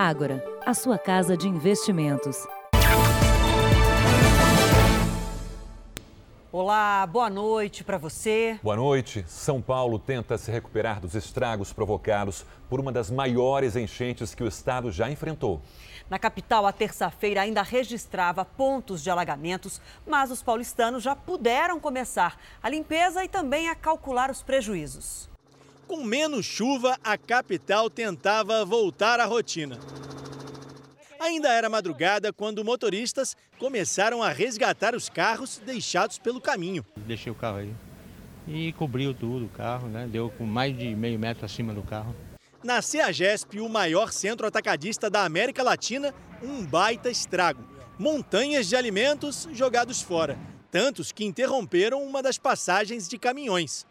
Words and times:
Ágora, 0.00 0.44
a 0.64 0.74
sua 0.74 0.96
casa 0.96 1.36
de 1.36 1.48
investimentos. 1.48 2.46
Olá, 6.52 7.04
boa 7.04 7.28
noite 7.28 7.82
para 7.82 7.98
você. 7.98 8.60
Boa 8.62 8.76
noite. 8.76 9.24
São 9.26 9.60
Paulo 9.60 9.98
tenta 9.98 10.38
se 10.38 10.52
recuperar 10.52 11.00
dos 11.00 11.16
estragos 11.16 11.72
provocados 11.72 12.46
por 12.70 12.78
uma 12.78 12.92
das 12.92 13.10
maiores 13.10 13.74
enchentes 13.74 14.36
que 14.36 14.44
o 14.44 14.46
estado 14.46 14.92
já 14.92 15.10
enfrentou. 15.10 15.60
Na 16.08 16.16
capital, 16.16 16.64
a 16.64 16.70
terça-feira 16.70 17.40
ainda 17.40 17.62
registrava 17.62 18.44
pontos 18.44 19.02
de 19.02 19.10
alagamentos, 19.10 19.80
mas 20.06 20.30
os 20.30 20.44
paulistanos 20.44 21.02
já 21.02 21.16
puderam 21.16 21.80
começar 21.80 22.38
a 22.62 22.68
limpeza 22.68 23.24
e 23.24 23.28
também 23.28 23.68
a 23.68 23.74
calcular 23.74 24.30
os 24.30 24.44
prejuízos. 24.44 25.28
Com 25.88 26.04
menos 26.04 26.44
chuva, 26.44 26.98
a 27.02 27.16
capital 27.16 27.88
tentava 27.88 28.62
voltar 28.62 29.18
à 29.20 29.24
rotina. 29.24 29.78
Ainda 31.18 31.48
era 31.48 31.70
madrugada 31.70 32.30
quando 32.30 32.62
motoristas 32.62 33.34
começaram 33.58 34.22
a 34.22 34.28
resgatar 34.28 34.94
os 34.94 35.08
carros 35.08 35.62
deixados 35.64 36.18
pelo 36.18 36.42
caminho. 36.42 36.84
Deixei 36.94 37.32
o 37.32 37.34
carro 37.34 37.56
aí 37.56 37.74
e 38.46 38.72
cobriu 38.74 39.14
tudo 39.14 39.46
o 39.46 39.48
carro, 39.48 39.88
né? 39.88 40.06
Deu 40.06 40.28
com 40.28 40.44
mais 40.44 40.76
de 40.76 40.94
meio 40.94 41.18
metro 41.18 41.46
acima 41.46 41.72
do 41.72 41.82
carro. 41.82 42.14
Na 42.62 42.82
CEAGESP, 42.82 43.58
o 43.58 43.68
maior 43.68 44.12
centro 44.12 44.46
atacadista 44.46 45.08
da 45.08 45.24
América 45.24 45.62
Latina, 45.62 46.14
um 46.42 46.66
baita 46.66 47.10
estrago. 47.10 47.64
Montanhas 47.98 48.68
de 48.68 48.76
alimentos 48.76 49.48
jogados 49.54 50.02
fora, 50.02 50.38
tantos 50.70 51.12
que 51.12 51.24
interromperam 51.24 52.02
uma 52.02 52.22
das 52.22 52.36
passagens 52.36 53.08
de 53.08 53.18
caminhões. 53.18 53.86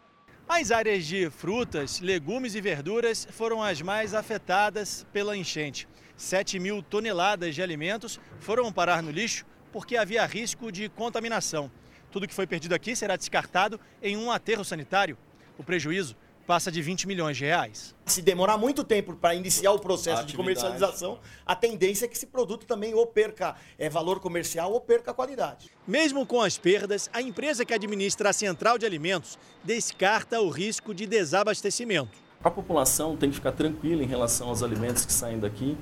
As 0.50 0.70
áreas 0.70 1.04
de 1.04 1.28
frutas, 1.28 2.00
legumes 2.00 2.54
e 2.54 2.60
verduras 2.60 3.28
foram 3.30 3.62
as 3.62 3.82
mais 3.82 4.14
afetadas 4.14 5.06
pela 5.12 5.36
enchente. 5.36 5.86
7 6.16 6.58
mil 6.58 6.82
toneladas 6.82 7.54
de 7.54 7.62
alimentos 7.62 8.18
foram 8.40 8.72
parar 8.72 9.02
no 9.02 9.10
lixo 9.10 9.44
porque 9.70 9.94
havia 9.94 10.24
risco 10.24 10.72
de 10.72 10.88
contaminação. 10.88 11.70
Tudo 12.10 12.26
que 12.26 12.32
foi 12.32 12.46
perdido 12.46 12.74
aqui 12.74 12.96
será 12.96 13.14
descartado 13.14 13.78
em 14.02 14.16
um 14.16 14.32
aterro 14.32 14.64
sanitário. 14.64 15.18
O 15.58 15.62
prejuízo 15.62 16.16
passa 16.48 16.72
de 16.72 16.80
20 16.80 17.06
milhões 17.06 17.36
de 17.36 17.44
reais. 17.44 17.94
Se 18.06 18.22
demorar 18.22 18.56
muito 18.56 18.82
tempo 18.82 19.14
para 19.14 19.34
iniciar 19.34 19.70
o 19.72 19.78
processo 19.78 20.24
de 20.24 20.34
comercialização, 20.34 21.18
a 21.44 21.54
tendência 21.54 22.06
é 22.06 22.08
que 22.08 22.16
esse 22.16 22.24
produto 22.24 22.64
também 22.64 22.94
ou 22.94 23.06
perca 23.06 23.54
é, 23.78 23.90
valor 23.90 24.18
comercial 24.18 24.72
ou 24.72 24.80
perca 24.80 25.12
qualidade. 25.12 25.70
Mesmo 25.86 26.24
com 26.24 26.40
as 26.40 26.56
perdas, 26.56 27.10
a 27.12 27.20
empresa 27.20 27.66
que 27.66 27.74
administra 27.74 28.30
a 28.30 28.32
central 28.32 28.78
de 28.78 28.86
alimentos 28.86 29.38
descarta 29.62 30.40
o 30.40 30.48
risco 30.48 30.94
de 30.94 31.06
desabastecimento. 31.06 32.16
A 32.42 32.50
população 32.50 33.14
tem 33.14 33.28
que 33.28 33.34
ficar 33.34 33.52
tranquila 33.52 34.02
em 34.02 34.06
relação 34.06 34.48
aos 34.48 34.62
alimentos 34.62 35.04
que 35.04 35.12
saem 35.12 35.38
daqui, 35.38 35.76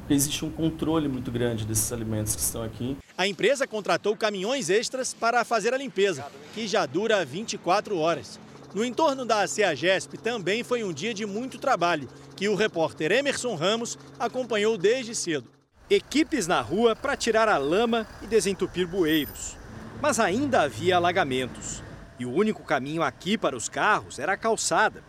porque 0.00 0.12
existe 0.12 0.44
um 0.44 0.50
controle 0.50 1.08
muito 1.08 1.30
grande 1.30 1.64
desses 1.64 1.90
alimentos 1.94 2.36
que 2.36 2.42
estão 2.42 2.62
aqui. 2.62 2.94
A 3.16 3.26
empresa 3.26 3.66
contratou 3.66 4.14
caminhões 4.14 4.68
extras 4.68 5.14
para 5.14 5.42
fazer 5.46 5.72
a 5.72 5.78
limpeza, 5.78 6.26
que 6.52 6.68
já 6.68 6.84
dura 6.84 7.24
24 7.24 7.96
horas. 7.96 8.38
No 8.72 8.84
entorno 8.84 9.24
da 9.24 9.44
CEAGESP 9.48 10.16
também 10.16 10.62
foi 10.62 10.84
um 10.84 10.92
dia 10.92 11.12
de 11.12 11.26
muito 11.26 11.58
trabalho, 11.58 12.08
que 12.36 12.48
o 12.48 12.54
repórter 12.54 13.10
Emerson 13.10 13.56
Ramos 13.56 13.98
acompanhou 14.16 14.78
desde 14.78 15.12
cedo. 15.12 15.50
Equipes 15.88 16.46
na 16.46 16.60
rua 16.60 16.94
para 16.94 17.16
tirar 17.16 17.48
a 17.48 17.58
lama 17.58 18.06
e 18.22 18.28
desentupir 18.28 18.86
bueiros. 18.86 19.56
Mas 20.00 20.20
ainda 20.20 20.60
havia 20.60 20.96
alagamentos. 20.96 21.82
E 22.16 22.24
o 22.24 22.32
único 22.32 22.62
caminho 22.62 23.02
aqui 23.02 23.36
para 23.36 23.56
os 23.56 23.68
carros 23.68 24.20
era 24.20 24.34
a 24.34 24.36
calçada. 24.36 25.02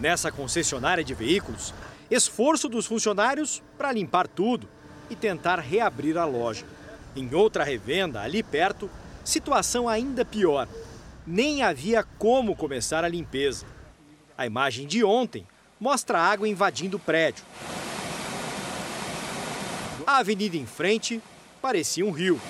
Nessa 0.00 0.32
concessionária 0.32 1.04
de 1.04 1.14
veículos, 1.14 1.72
esforço 2.10 2.68
dos 2.68 2.86
funcionários 2.86 3.62
para 3.78 3.92
limpar 3.92 4.26
tudo 4.26 4.68
e 5.08 5.14
tentar 5.14 5.60
reabrir 5.60 6.18
a 6.18 6.24
loja. 6.24 6.66
Em 7.14 7.32
outra 7.32 7.62
revenda, 7.62 8.20
ali 8.20 8.42
perto, 8.42 8.90
situação 9.24 9.88
ainda 9.88 10.24
pior 10.24 10.66
nem 11.26 11.62
havia 11.62 12.02
como 12.02 12.56
começar 12.56 13.04
a 13.04 13.08
limpeza. 13.08 13.66
A 14.36 14.46
imagem 14.46 14.86
de 14.86 15.04
ontem 15.04 15.46
mostra 15.78 16.18
a 16.18 16.22
água 16.22 16.48
invadindo 16.48 16.96
o 16.96 17.00
prédio. 17.00 17.44
A 20.06 20.18
avenida 20.18 20.56
em 20.56 20.66
frente 20.66 21.20
parecia 21.60 22.04
um 22.04 22.10
rio. 22.10 22.40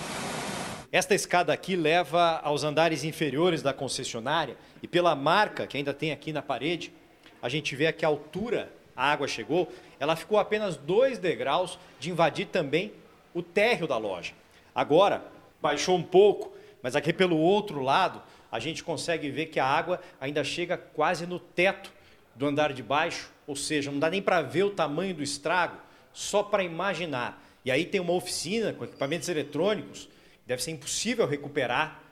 Esta 0.91 1.15
escada 1.15 1.53
aqui 1.53 1.77
leva 1.77 2.41
aos 2.43 2.65
andares 2.65 3.05
inferiores 3.05 3.63
da 3.63 3.73
concessionária 3.73 4.57
e 4.83 4.89
pela 4.89 5.15
marca 5.15 5.67
que 5.67 5.77
ainda 5.77 5.95
tem 5.95 6.13
aqui 6.13 6.33
na 6.33 6.43
parede, 6.43 6.93
a 7.41 7.49
gente 7.49 7.75
vê 7.75 7.87
a 7.87 7.93
que 7.93 8.05
altura 8.05 8.73
a 8.95 9.11
água 9.11 9.27
chegou, 9.27 9.73
ela 9.99 10.17
ficou 10.17 10.39
apenas 10.39 10.77
dois 10.77 11.19
degraus 11.19 11.79
de 11.99 12.11
invadir 12.11 12.47
também 12.47 12.93
o 13.33 13.43
térreo 13.43 13.87
da 13.87 13.97
loja. 13.97 14.35
Agora 14.75 15.25
baixou 15.61 15.97
um 15.97 16.03
pouco, 16.03 16.53
mas 16.83 16.95
aqui 16.95 17.13
pelo 17.13 17.39
outro 17.39 17.81
lado 17.81 18.23
a 18.53 18.59
gente 18.59 18.85
consegue 18.85 19.31
ver 19.31 19.47
que 19.47 19.59
a 19.59 19.65
água 19.65 19.99
ainda 20.21 20.45
chega 20.45 20.77
quase 20.77 21.27
no 21.27 21.41
teto 21.41 21.91
do 22.35 22.47
andar 22.47 22.75
de 22.75 22.83
baixo, 22.83 23.31
ou 23.47 23.57
seja, 23.57 23.91
não 23.91 23.99
dá 23.99 24.11
nem 24.11 24.21
para 24.21 24.43
ver 24.43 24.65
o 24.65 24.71
tamanho 24.71 25.15
do 25.15 25.23
estrago, 25.23 25.79
só 26.13 26.43
para 26.43 26.63
imaginar. 26.63 27.43
E 27.65 27.71
aí 27.71 27.87
tem 27.87 28.01
uma 28.01 28.13
oficina 28.13 28.75
com 28.75 28.85
equipamentos 28.85 29.29
eletrônicos, 29.31 30.07
deve 30.47 30.63
ser 30.63 30.73
impossível 30.73 31.27
recuperar, 31.27 32.03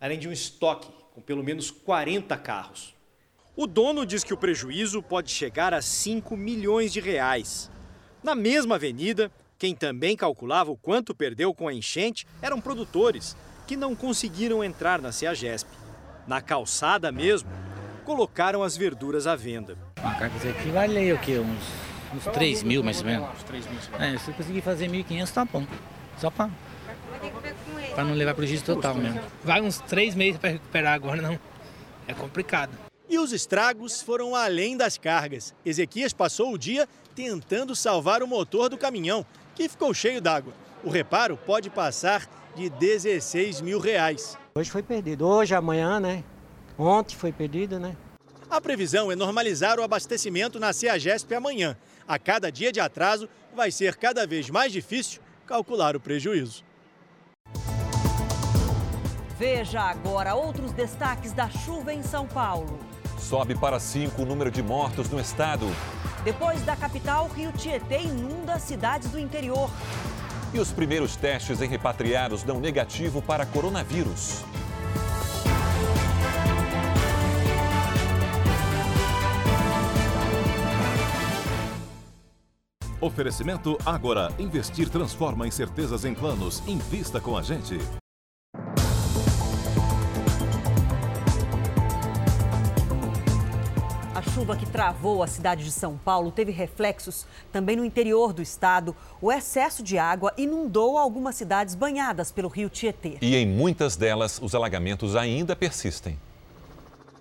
além 0.00 0.18
de 0.18 0.28
um 0.28 0.32
estoque 0.32 0.88
com 1.12 1.20
pelo 1.20 1.42
menos 1.42 1.70
40 1.70 2.36
carros. 2.36 2.94
O 3.56 3.66
dono 3.66 4.06
diz 4.06 4.22
que 4.22 4.32
o 4.32 4.36
prejuízo 4.36 5.02
pode 5.02 5.30
chegar 5.30 5.74
a 5.74 5.82
5 5.82 6.36
milhões 6.36 6.92
de 6.92 7.00
reais. 7.00 7.70
Na 8.22 8.34
mesma 8.34 8.76
avenida, 8.76 9.30
quem 9.58 9.74
também 9.74 10.16
calculava 10.16 10.70
o 10.70 10.76
quanto 10.76 11.14
perdeu 11.14 11.52
com 11.52 11.66
a 11.66 11.74
enchente 11.74 12.26
eram 12.40 12.60
produtores, 12.60 13.36
que 13.66 13.76
não 13.76 13.94
conseguiram 13.94 14.64
entrar 14.64 15.00
na 15.00 15.12
CEAGESP. 15.12 15.79
Na 16.26 16.40
calçada 16.40 17.10
mesmo, 17.10 17.50
colocaram 18.04 18.62
as 18.62 18.76
verduras 18.76 19.26
à 19.26 19.36
venda. 19.36 19.76
Uma 20.00 20.14
carga 20.14 20.50
aqui 20.50 20.70
vale 20.70 21.12
o 21.12 21.18
quê? 21.18 21.38
Uns, 21.38 22.16
uns 22.16 22.32
3 22.32 22.62
mil 22.62 22.82
mais 22.82 23.00
ou 23.00 23.06
menos. 23.06 23.28
Uns 23.30 23.42
3 23.44 23.66
mil. 23.66 23.78
É, 23.98 24.18
se 24.18 24.30
eu 24.30 24.34
conseguir 24.34 24.60
fazer 24.60 24.88
1.500 24.88 25.30
tá 25.30 25.44
bom. 25.44 25.66
Só 26.18 26.30
para 26.30 26.50
para 27.94 28.04
não 28.04 28.14
levar 28.14 28.34
prejuízo 28.34 28.64
total 28.64 28.94
mesmo. 28.94 29.20
Vai 29.44 29.60
uns 29.60 29.78
três 29.80 30.14
meses 30.14 30.38
para 30.38 30.50
recuperar 30.50 30.94
agora, 30.94 31.20
não. 31.20 31.38
É 32.06 32.14
complicado. 32.14 32.72
E 33.08 33.18
os 33.18 33.32
estragos 33.32 34.00
foram 34.00 34.34
além 34.34 34.76
das 34.76 34.96
cargas. 34.96 35.54
Ezequias 35.66 36.12
passou 36.12 36.52
o 36.52 36.58
dia 36.58 36.88
tentando 37.14 37.74
salvar 37.74 38.22
o 38.22 38.26
motor 38.26 38.68
do 38.68 38.78
caminhão, 38.78 39.26
que 39.54 39.68
ficou 39.68 39.92
cheio 39.92 40.20
d'água. 40.20 40.52
O 40.84 40.90
reparo 40.90 41.36
pode 41.36 41.68
passar 41.68 42.26
de 42.54 42.68
16 42.68 43.60
mil 43.60 43.78
reais. 43.78 44.36
Hoje 44.54 44.70
foi 44.70 44.82
perdido. 44.82 45.26
Hoje, 45.26 45.54
amanhã, 45.54 46.00
né? 46.00 46.24
Ontem 46.78 47.16
foi 47.16 47.32
perdido, 47.32 47.78
né? 47.78 47.96
A 48.50 48.60
previsão 48.60 49.12
é 49.12 49.16
normalizar 49.16 49.78
o 49.78 49.82
abastecimento 49.82 50.58
na 50.58 50.72
CEAGESP 50.72 51.34
amanhã. 51.34 51.76
A 52.06 52.18
cada 52.18 52.50
dia 52.50 52.72
de 52.72 52.80
atraso, 52.80 53.28
vai 53.54 53.70
ser 53.70 53.96
cada 53.96 54.26
vez 54.26 54.50
mais 54.50 54.72
difícil 54.72 55.20
calcular 55.46 55.94
o 55.94 56.00
prejuízo. 56.00 56.64
Veja 59.38 59.80
agora 59.80 60.34
outros 60.34 60.72
destaques 60.72 61.32
da 61.32 61.48
chuva 61.48 61.92
em 61.92 62.02
São 62.02 62.26
Paulo. 62.26 62.78
Sobe 63.18 63.54
para 63.54 63.78
cinco 63.78 64.22
o 64.22 64.26
número 64.26 64.50
de 64.50 64.62
mortos 64.62 65.08
no 65.08 65.20
estado. 65.20 65.66
Depois 66.24 66.60
da 66.62 66.76
capital, 66.76 67.28
Rio 67.28 67.52
Tietê 67.52 68.02
inunda 68.02 68.58
cidades 68.58 69.08
do 69.10 69.18
interior. 69.18 69.70
E 70.52 70.58
os 70.58 70.72
primeiros 70.72 71.16
testes 71.16 71.62
em 71.62 71.68
repatriados 71.68 72.42
dão 72.42 72.58
negativo 72.58 73.22
para 73.22 73.46
coronavírus. 73.46 74.44
Oferecimento 83.00 83.78
Agora. 83.86 84.30
Investir 84.38 84.90
transforma 84.90 85.46
incertezas 85.46 86.04
em 86.04 86.14
planos. 86.14 86.62
Invista 86.66 87.20
com 87.20 87.36
a 87.36 87.42
gente. 87.42 87.78
Chuva 94.40 94.56
que 94.56 94.64
travou 94.64 95.22
a 95.22 95.26
cidade 95.26 95.62
de 95.62 95.70
São 95.70 95.98
Paulo 95.98 96.32
teve 96.32 96.50
reflexos 96.50 97.26
também 97.52 97.76
no 97.76 97.84
interior 97.84 98.32
do 98.32 98.40
estado. 98.40 98.96
O 99.20 99.30
excesso 99.30 99.82
de 99.82 99.98
água 99.98 100.32
inundou 100.34 100.96
algumas 100.96 101.34
cidades 101.34 101.74
banhadas 101.74 102.32
pelo 102.32 102.48
rio 102.48 102.70
Tietê. 102.70 103.18
E 103.20 103.36
em 103.36 103.46
muitas 103.46 103.96
delas, 103.96 104.40
os 104.42 104.54
alagamentos 104.54 105.14
ainda 105.14 105.54
persistem. 105.54 106.18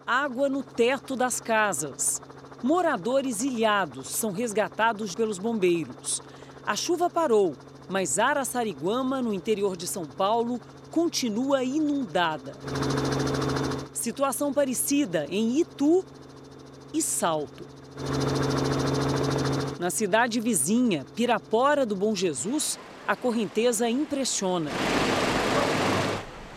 Água 0.08 0.48
no 0.48 0.64
teto 0.64 1.18
das 1.18 1.42
casas. 1.42 2.22
Moradores 2.64 3.42
ilhados 3.42 4.08
são 4.08 4.32
resgatados 4.32 5.14
pelos 5.14 5.38
bombeiros. 5.38 6.22
A 6.66 6.74
chuva 6.78 7.10
parou, 7.10 7.54
mas 7.90 8.18
Araçariguama, 8.18 9.22
no 9.22 9.34
interior 9.34 9.76
de 9.76 9.88
São 9.88 10.06
Paulo, 10.06 10.58
continua 10.90 11.66
inundada. 11.66 12.54
Situação 13.92 14.54
parecida 14.54 15.26
em 15.30 15.60
Itu 15.60 16.06
e 16.94 17.02
Salto. 17.02 17.66
Na 19.80 19.90
cidade 19.90 20.40
vizinha, 20.40 21.06
Pirapora 21.16 21.86
do 21.86 21.96
Bom 21.96 22.16
Jesus, 22.16 22.80
a 23.08 23.16
correnteza 23.16 23.90
impressiona. 23.90 24.70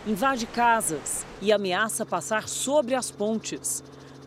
Invade 0.05 0.45
casas 0.45 1.25
e 1.41 1.51
ameaça 1.51 2.05
passar 2.05 2.47
sobre 2.49 2.93
as 2.95 3.09
pontes. 3.09 3.83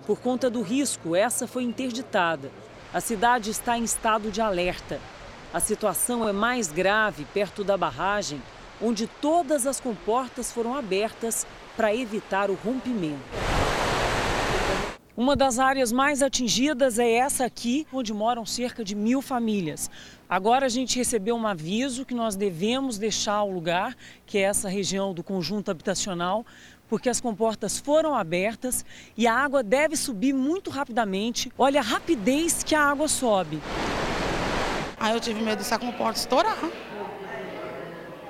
Por 0.06 0.19
conta 0.19 0.49
do 0.49 0.62
risco, 0.62 1.14
essa 1.14 1.47
foi 1.47 1.64
interditada. 1.64 2.50
A 2.94 3.00
cidade 3.00 3.50
está 3.50 3.76
em 3.76 3.85
estado 3.85 4.31
de 4.31 4.41
alerta. 4.41 5.00
A 5.52 5.61
situação 5.61 6.26
é 6.26 6.32
mais 6.32 6.73
grave 6.73 7.26
perto 7.35 7.62
da 7.62 7.76
barragem, 7.76 8.41
onde 8.81 9.06
todas 9.06 9.67
as 9.67 9.81
comportas 9.81 10.50
foram 10.50 10.75
abertas 10.75 11.47
para 11.76 11.94
evitar 11.94 12.50
o 12.50 12.55
rompimento. 12.55 13.66
Uma 15.17 15.35
das 15.35 15.59
áreas 15.59 15.91
mais 15.91 16.21
atingidas 16.21 16.99
é 16.99 17.11
essa 17.11 17.47
aqui, 17.47 17.87
onde 17.91 18.13
moram 18.13 18.45
cerca 18.45 18.85
de 18.85 18.95
mil 18.95 19.23
famílias. 19.23 19.91
Agora 20.29 20.67
a 20.67 20.69
gente 20.69 20.99
recebeu 20.99 21.35
um 21.35 21.47
aviso 21.47 22.05
que 22.05 22.13
nós 22.13 22.37
devemos 22.37 22.99
deixar 22.99 23.43
o 23.43 23.51
lugar, 23.51 23.97
que 24.27 24.37
é 24.37 24.43
essa 24.43 24.69
região 24.69 25.15
do 25.15 25.25
conjunto 25.25 25.71
habitacional, 25.71 26.45
porque 26.87 27.09
as 27.09 27.19
comportas 27.19 27.79
foram 27.79 28.15
abertas 28.15 28.85
e 29.17 29.27
a 29.27 29.35
água 29.35 29.63
deve 29.63 29.97
subir 29.97 30.35
muito 30.35 30.69
rapidamente. 30.69 31.51
Olha 31.57 31.81
a 31.81 31.83
rapidez 31.83 32.62
que 32.62 32.75
a 32.75 32.83
água 32.83 33.09
sobe. 33.09 33.59
Aí 35.01 35.15
eu 35.15 35.21
tive 35.21 35.41
medo 35.41 35.59
dessa 35.59 35.79
comporta 35.79 36.21
estourar. 36.21 36.59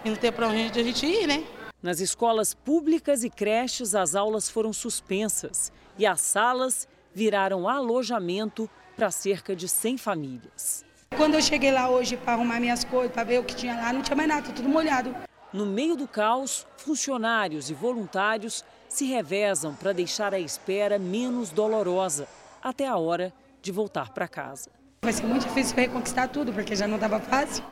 E 0.04 0.08
não 0.08 0.16
ter 0.16 0.30
para 0.30 0.46
onde 0.46 0.78
a 0.78 0.84
gente 0.84 1.04
ir, 1.04 1.26
né? 1.26 1.42
Nas 1.82 1.98
escolas 1.98 2.54
públicas 2.54 3.24
e 3.24 3.30
creches, 3.30 3.92
as 3.96 4.14
aulas 4.14 4.48
foram 4.48 4.72
suspensas 4.72 5.72
e 5.98 6.06
as 6.06 6.20
salas 6.20 6.88
viraram 7.14 7.68
alojamento 7.68 8.68
para 8.96 9.10
cerca 9.10 9.54
de 9.54 9.68
100 9.68 9.98
famílias. 9.98 10.84
Quando 11.16 11.34
eu 11.34 11.42
cheguei 11.42 11.70
lá 11.70 11.88
hoje 11.88 12.16
para 12.16 12.34
arrumar 12.34 12.60
minhas 12.60 12.84
coisas, 12.84 13.12
para 13.12 13.24
ver 13.24 13.40
o 13.40 13.44
que 13.44 13.54
tinha 13.54 13.74
lá, 13.74 13.92
não 13.92 14.02
tinha 14.02 14.16
mais 14.16 14.28
nada, 14.28 14.52
tudo 14.52 14.68
molhado. 14.68 15.14
No 15.52 15.64
meio 15.64 15.96
do 15.96 16.06
caos, 16.06 16.66
funcionários 16.76 17.70
e 17.70 17.74
voluntários 17.74 18.64
se 18.88 19.06
revezam 19.06 19.74
para 19.74 19.92
deixar 19.92 20.34
a 20.34 20.38
espera 20.38 20.98
menos 20.98 21.50
dolorosa, 21.50 22.28
até 22.62 22.86
a 22.86 22.96
hora 22.96 23.32
de 23.62 23.72
voltar 23.72 24.10
para 24.10 24.28
casa. 24.28 24.70
Vai 25.02 25.12
ser 25.12 25.24
muito 25.24 25.46
difícil 25.46 25.76
reconquistar 25.76 26.28
tudo, 26.28 26.52
porque 26.52 26.74
já 26.74 26.86
não 26.86 26.96
estava 26.96 27.20
fácil. 27.20 27.64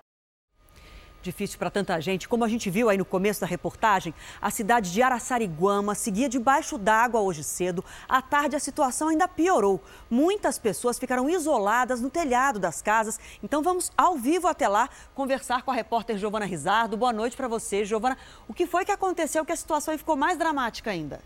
Difícil 1.25 1.59
para 1.59 1.71
tanta 1.71 1.99
gente. 2.03 2.29
Como 2.29 2.45
a 2.45 2.49
gente 2.49 2.69
viu 2.69 2.91
aí 2.91 2.99
no 2.99 3.05
começo 3.05 3.41
da 3.41 3.47
reportagem, 3.47 4.13
a 4.43 4.51
cidade 4.51 4.93
de 4.93 5.01
Araçariguama 5.01 5.95
seguia 5.95 6.29
debaixo 6.29 6.77
d'água 6.77 7.23
hoje 7.23 7.43
cedo. 7.43 7.83
À 8.07 8.21
tarde, 8.21 8.57
a 8.57 8.61
situação 8.61 9.09
ainda 9.09 9.27
piorou. 9.27 9.83
Muitas 10.11 10.59
pessoas 10.59 10.99
ficaram 10.99 11.31
isoladas 11.31 11.99
no 12.03 12.11
telhado 12.11 12.59
das 12.59 12.83
casas. 12.83 13.19
Então, 13.43 13.63
vamos 13.63 13.91
ao 13.97 14.19
vivo 14.19 14.47
até 14.47 14.69
lá 14.69 14.91
conversar 15.15 15.63
com 15.63 15.71
a 15.71 15.75
repórter 15.75 16.19
Giovana 16.19 16.45
Rizardo. 16.45 16.95
Boa 16.95 17.13
noite 17.13 17.39
para 17.39 17.49
você, 17.49 17.87
Giovana. 17.87 18.19
O 18.47 18.53
que 18.53 18.67
foi 18.67 18.85
que 18.85 18.93
aconteceu 18.93 19.47
que 19.47 19.53
a 19.53 19.57
situação 19.57 19.97
ficou 19.97 20.17
mais 20.17 20.37
dramática 20.37 20.91
ainda? 20.91 21.23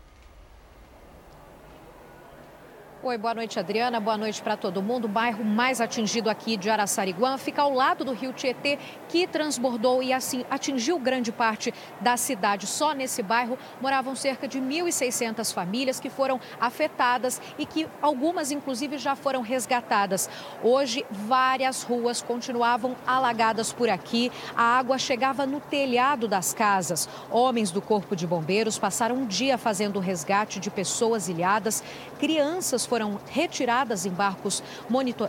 Oi, 3.01 3.17
boa 3.17 3.33
noite, 3.33 3.57
Adriana. 3.57 3.97
Boa 3.97 4.17
noite 4.17 4.41
para 4.41 4.57
todo 4.57 4.81
mundo. 4.81 5.05
O 5.05 5.07
bairro 5.07 5.41
mais 5.45 5.79
atingido 5.79 6.29
aqui 6.29 6.57
de 6.57 6.69
Araçariguama 6.69 7.37
fica 7.37 7.61
ao 7.61 7.73
lado 7.73 8.03
do 8.03 8.11
rio 8.11 8.33
Tietê, 8.33 8.77
que 9.07 9.25
transbordou 9.25 10.03
e 10.03 10.11
assim 10.11 10.43
atingiu 10.49 10.99
grande 10.99 11.31
parte 11.31 11.73
da 12.01 12.17
cidade. 12.17 12.67
Só 12.67 12.91
nesse 12.91 13.23
bairro 13.23 13.57
moravam 13.79 14.17
cerca 14.17 14.49
de 14.49 14.59
1.600 14.59 15.53
famílias 15.53 15.97
que 15.97 16.09
foram 16.09 16.41
afetadas 16.59 17.41
e 17.57 17.65
que 17.65 17.87
algumas, 18.01 18.51
inclusive, 18.51 18.97
já 18.97 19.15
foram 19.15 19.41
resgatadas. 19.41 20.29
Hoje, 20.61 21.05
várias 21.09 21.83
ruas 21.83 22.21
continuavam 22.21 22.97
alagadas 23.07 23.71
por 23.71 23.89
aqui. 23.89 24.29
A 24.53 24.77
água 24.77 24.97
chegava 24.97 25.45
no 25.45 25.61
telhado 25.61 26.27
das 26.27 26.53
casas. 26.53 27.07
Homens 27.31 27.71
do 27.71 27.81
Corpo 27.81 28.13
de 28.13 28.27
Bombeiros 28.27 28.77
passaram 28.77 29.15
um 29.15 29.25
dia 29.25 29.57
fazendo 29.57 29.95
o 29.95 30.01
resgate 30.01 30.59
de 30.59 30.69
pessoas 30.69 31.29
ilhadas. 31.29 31.81
Crianças 32.19 32.88
foram 32.89 33.19
retiradas 33.29 34.05
em 34.05 34.09
barcos 34.09 34.63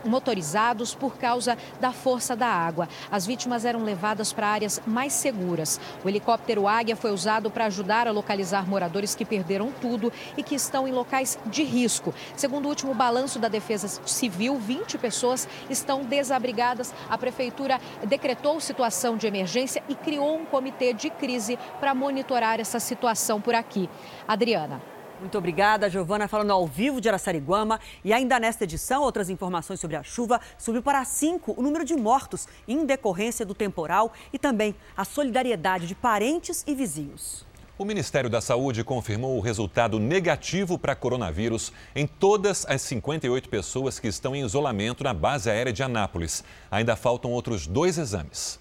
motorizados 0.05 0.95
por 0.95 1.19
causa 1.19 1.59
da 1.79 1.93
força 1.93 2.35
da 2.35 2.47
água. 2.47 2.89
As 3.11 3.27
vítimas 3.27 3.67
eram 3.67 3.85
levadas 3.85 4.33
para 4.33 4.49
áreas 4.49 4.81
mais 4.87 5.13
seguras. 5.13 5.79
O 6.03 6.09
helicóptero 6.09 6.67
Águia 6.67 6.97
foi 6.97 7.13
usado 7.13 7.51
para 7.51 7.67
ajudar 7.67 8.09
a 8.09 8.13
localizar 8.13 8.67
moradores 8.67 9.15
que 9.15 9.27
perderam 9.27 9.71
tudo 9.81 10.11
e 10.37 10.43
que 10.43 10.55
estão 10.55 10.89
em 10.89 10.93
locais 10.93 11.39
de 11.47 11.63
risco. 11.63 12.15
Segundo 12.35 12.65
o 12.65 12.69
último 12.69 12.95
balanço 12.95 13.39
da 13.39 13.49
Defesa 13.49 13.87
Civil, 14.07 14.59
20 14.59 14.97
pessoas 14.97 15.47
estão 15.69 16.03
desabrigadas. 16.03 16.95
A 17.11 17.19
prefeitura 17.19 17.79
decretou 18.07 18.59
situação 18.59 19.17
de 19.17 19.27
emergência 19.27 19.83
e 19.89 19.95
criou 19.95 20.35
um 20.35 20.47
comitê 20.47 20.95
de 20.95 21.11
crise 21.11 21.59
para 21.79 21.95
monitorar 21.95 22.59
essa 22.59 22.81
situação 22.81 23.41
por 23.41 23.55
aqui. 23.55 23.89
Adriana. 24.27 24.81
Muito 25.21 25.37
obrigada, 25.37 25.91
Giovana, 25.91 26.27
falando 26.27 26.51
ao 26.51 26.67
vivo 26.67 26.99
de 26.99 27.07
Araçariguama. 27.09 27.79
E 28.03 28.11
ainda 28.11 28.41
nesta 28.41 28.65
edição, 28.65 29.03
outras 29.03 29.29
informações 29.29 29.79
sobre 29.79 29.97
a 29.97 30.03
chuva. 30.03 30.41
Subiu 30.57 30.83
para 30.83 31.05
cinco 31.05 31.55
o 31.59 31.63
número 31.63 31.85
de 31.85 31.95
mortos 31.95 32.49
em 32.67 32.87
decorrência 32.87 33.45
do 33.45 33.55
temporal 33.55 34.15
e 34.33 34.39
também 34.39 34.75
a 34.97 35.05
solidariedade 35.05 35.87
de 35.87 35.95
parentes 35.95 36.65
e 36.67 36.75
vizinhos. 36.75 37.45
O 37.77 37.85
Ministério 37.85 38.31
da 38.31 38.41
Saúde 38.41 38.83
confirmou 38.83 39.37
o 39.37 39.41
resultado 39.41 39.99
negativo 39.99 40.79
para 40.79 40.95
coronavírus 40.95 41.71
em 41.95 42.07
todas 42.07 42.65
as 42.67 42.81
58 42.83 43.49
pessoas 43.49 43.99
que 43.99 44.09
estão 44.09 44.35
em 44.35 44.45
isolamento 44.45 45.05
na 45.05 45.13
base 45.13 45.51
aérea 45.51 45.73
de 45.73 45.83
Anápolis. 45.83 46.43
Ainda 46.71 46.97
faltam 46.97 47.31
outros 47.31 47.67
dois 47.67 47.99
exames. 47.99 48.59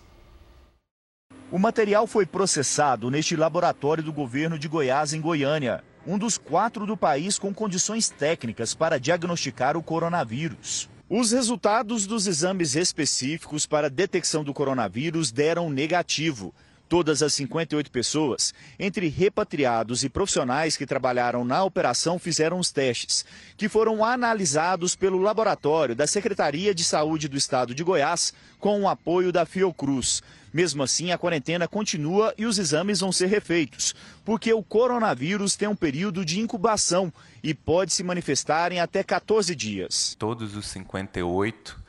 O 1.52 1.58
material 1.58 2.06
foi 2.06 2.26
processado 2.26 3.10
neste 3.10 3.36
laboratório 3.36 4.04
do 4.04 4.14
governo 4.14 4.60
de 4.60 4.68
Goiás, 4.68 5.14
em 5.14 5.22
Goiânia 5.22 5.84
um 6.10 6.18
dos 6.18 6.40
quatro 6.40 6.88
do 6.88 6.98
país 6.98 7.38
com 7.38 7.54
condições 7.54 8.10
técnicas 8.10 8.74
para 8.74 9.00
diagnosticar 9.00 9.78
o 9.78 9.84
coronavírus. 9.84 10.90
Os 11.08 11.32
resultados 11.32 12.08
dos 12.08 12.26
exames 12.26 12.76
específicos 12.76 13.68
para 13.68 13.92
detecção 13.92 14.44
do 14.44 14.52
coronavírus 14.52 15.32
deram 15.32 15.70
negativo. 15.70 16.52
Todas 16.88 17.22
as 17.22 17.36
58 17.36 17.92
pessoas, 17.92 18.56
entre 18.80 19.08
repatriados 19.08 20.04
e 20.04 20.10
profissionais 20.10 20.76
que 20.76 20.88
trabalharam 20.88 21.46
na 21.46 21.64
operação, 21.64 22.18
fizeram 22.18 22.58
os 22.58 22.72
testes, 22.72 23.24
que 23.56 23.70
foram 23.70 24.04
analisados 24.04 24.96
pelo 24.96 25.22
laboratório 25.22 25.96
da 25.96 26.08
Secretaria 26.08 26.74
de 26.74 26.84
Saúde 26.84 27.28
do 27.28 27.38
Estado 27.38 27.76
de 27.76 27.84
Goiás, 27.84 28.34
com 28.58 28.82
o 28.82 28.90
apoio 28.90 29.32
da 29.32 29.46
Fiocruz. 29.46 30.24
Mesmo 30.54 30.84
assim, 30.84 31.12
a 31.12 31.18
quarentena 31.18 31.68
continua 31.68 32.34
e 32.38 32.46
os 32.46 32.58
exames 32.58 33.00
vão 33.00 33.12
ser 33.12 33.28
refeitos, 33.28 33.96
porque 34.26 34.54
o 34.54 34.64
coronavírus 34.64 35.56
tem 35.56 35.68
um 35.68 35.76
período 35.76 36.26
de 36.26 36.40
incubação 36.40 37.12
e 37.44 37.54
pode 37.54 37.94
se 37.94 38.04
manifestar 38.04 38.72
em 38.72 38.80
até 38.80 39.04
14 39.04 39.56
dias. 39.56 40.16
Todos 40.18 40.56
os 40.56 40.68
58, 40.68 41.80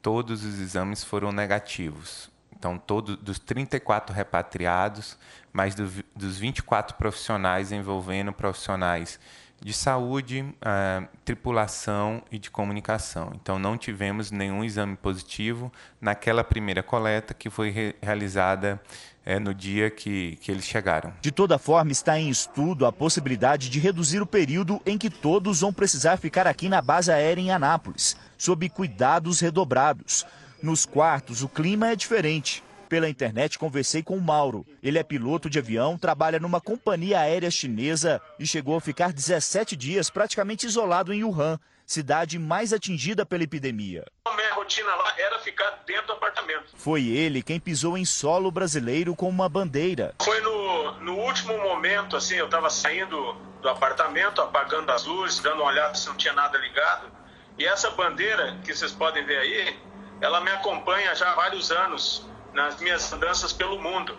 todos 0.00 0.44
os 0.44 0.60
exames 0.60 1.04
foram 1.04 1.32
negativos. 1.32 2.30
Então, 2.58 2.78
todo, 2.78 3.16
dos 3.16 3.38
34 3.38 4.14
repatriados, 4.14 5.18
mais 5.52 5.74
do, 5.74 5.90
dos 6.14 6.38
24 6.38 6.96
profissionais 6.96 7.70
envolvendo 7.70 8.32
profissionais 8.32 9.20
de 9.60 9.72
saúde, 9.72 10.42
uh, 10.42 11.08
tripulação 11.24 12.22
e 12.30 12.38
de 12.38 12.50
comunicação. 12.50 13.32
Então, 13.34 13.58
não 13.58 13.76
tivemos 13.76 14.30
nenhum 14.30 14.62
exame 14.62 14.96
positivo 14.96 15.72
naquela 16.00 16.44
primeira 16.44 16.82
coleta 16.82 17.34
que 17.34 17.50
foi 17.50 17.70
re 17.70 17.94
realizada 18.00 18.80
é, 19.24 19.40
no 19.40 19.52
dia 19.52 19.90
que, 19.90 20.36
que 20.40 20.52
eles 20.52 20.64
chegaram. 20.64 21.12
De 21.20 21.32
toda 21.32 21.58
forma, 21.58 21.90
está 21.90 22.18
em 22.18 22.30
estudo 22.30 22.86
a 22.86 22.92
possibilidade 22.92 23.68
de 23.68 23.80
reduzir 23.80 24.22
o 24.22 24.26
período 24.26 24.80
em 24.86 24.96
que 24.96 25.10
todos 25.10 25.60
vão 25.60 25.72
precisar 25.72 26.16
ficar 26.16 26.46
aqui 26.46 26.68
na 26.68 26.80
base 26.80 27.10
aérea 27.10 27.42
em 27.42 27.50
Anápolis, 27.50 28.16
sob 28.38 28.68
cuidados 28.68 29.40
redobrados. 29.40 30.24
Nos 30.62 30.86
quartos, 30.86 31.42
o 31.42 31.48
clima 31.48 31.88
é 31.88 31.96
diferente. 31.96 32.62
Pela 32.88 33.08
internet, 33.08 33.58
conversei 33.58 34.00
com 34.00 34.16
o 34.16 34.20
Mauro. 34.20 34.64
Ele 34.80 34.98
é 34.98 35.02
piloto 35.02 35.50
de 35.50 35.58
avião, 35.58 35.98
trabalha 35.98 36.38
numa 36.38 36.60
companhia 36.60 37.18
aérea 37.18 37.50
chinesa 37.50 38.20
e 38.38 38.46
chegou 38.46 38.76
a 38.76 38.80
ficar 38.80 39.12
17 39.12 39.74
dias 39.74 40.08
praticamente 40.08 40.66
isolado 40.66 41.12
em 41.12 41.24
Wuhan, 41.24 41.58
cidade 41.84 42.38
mais 42.38 42.72
atingida 42.72 43.26
pela 43.26 43.42
epidemia. 43.42 44.04
A 44.24 44.36
minha 44.36 44.54
rotina 44.54 44.94
lá 44.94 45.14
era 45.18 45.40
ficar 45.40 45.82
dentro 45.84 46.06
do 46.06 46.12
apartamento. 46.12 46.66
Foi 46.76 47.04
ele 47.06 47.42
quem 47.42 47.58
pisou 47.58 47.98
em 47.98 48.04
solo 48.04 48.52
brasileiro 48.52 49.16
com 49.16 49.28
uma 49.28 49.48
bandeira. 49.48 50.14
Foi 50.22 50.40
no, 50.40 50.92
no 51.00 51.18
último 51.18 51.58
momento, 51.58 52.16
assim, 52.16 52.36
eu 52.36 52.44
estava 52.44 52.70
saindo 52.70 53.34
do 53.62 53.68
apartamento, 53.68 54.40
apagando 54.40 54.92
as 54.92 55.04
luzes, 55.04 55.40
dando 55.40 55.56
uma 55.56 55.70
olhada 55.70 55.94
se 55.96 56.06
não 56.06 56.16
tinha 56.16 56.32
nada 56.32 56.56
ligado. 56.58 57.10
E 57.58 57.66
essa 57.66 57.90
bandeira 57.90 58.56
que 58.64 58.72
vocês 58.72 58.92
podem 58.92 59.24
ver 59.24 59.38
aí, 59.38 59.76
ela 60.20 60.40
me 60.40 60.50
acompanha 60.50 61.14
já 61.16 61.32
há 61.32 61.34
vários 61.34 61.72
anos 61.72 62.28
nas 62.56 62.80
minhas 62.80 63.12
andanças 63.12 63.52
pelo 63.52 63.78
mundo. 63.78 64.16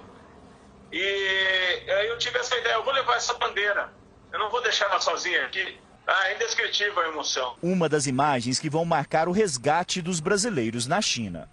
E 0.92 1.02
aí 1.90 2.08
eu 2.08 2.18
tive 2.20 2.38
essa 2.38 2.56
ideia, 2.56 2.76
eu 2.76 2.84
vou 2.84 2.94
levar 2.94 3.16
essa 3.18 3.34
bandeira, 3.34 3.92
eu 4.32 4.38
não 4.40 4.50
vou 4.52 4.62
deixar 4.62 4.86
ela 4.86 5.02
sozinha 5.02 5.44
aqui. 5.44 5.78
Ah, 6.06 6.30
é 6.30 6.36
indescritível 6.36 7.00
a 7.00 7.08
emoção. 7.10 7.56
Uma 7.62 7.90
das 7.90 8.06
imagens 8.06 8.60
que 8.60 8.70
vão 8.70 8.86
marcar 8.86 9.28
o 9.28 9.32
resgate 9.34 10.02
dos 10.02 10.22
brasileiros 10.22 10.86
na 10.88 11.02
China. 11.02 11.50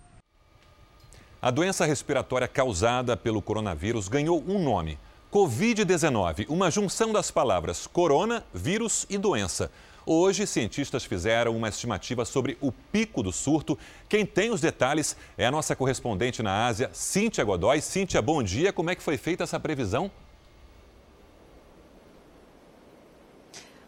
A 1.43 1.51
doença 1.51 1.85
respiratória 1.85 2.47
causada 2.47 3.17
pelo 3.17 3.43
coronavírus 3.43 4.07
ganhou 4.07 4.45
um 4.47 4.63
nome: 4.63 4.99
Covid-19, 5.33 6.47
uma 6.49 6.71
junção 6.71 7.13
das 7.13 7.31
palavras 7.31 7.87
corona, 7.87 8.45
vírus 8.53 9.07
e 9.09 9.19
doença. 9.19 9.73
Hoje, 10.07 10.47
cientistas 10.47 11.03
fizeram 11.05 11.57
uma 11.57 11.71
estimativa 11.71 12.27
sobre 12.27 12.59
o 12.61 12.71
pico 12.71 13.23
do 13.23 13.33
surto. 13.33 13.79
Quem 14.07 14.27
tem 14.27 14.51
os 14.51 14.61
detalhes 14.61 15.17
é 15.39 15.47
a 15.47 15.51
nossa 15.51 15.75
correspondente 15.75 16.43
na 16.43 16.67
Ásia, 16.67 16.91
Cíntia 16.93 17.43
Godoy. 17.43 17.81
Cíntia, 17.81 18.21
bom 18.21 18.43
dia. 18.43 18.71
Como 18.71 18.91
é 18.91 18.95
que 18.95 19.03
foi 19.03 19.17
feita 19.17 19.45
essa 19.45 19.59
previsão? 19.59 20.11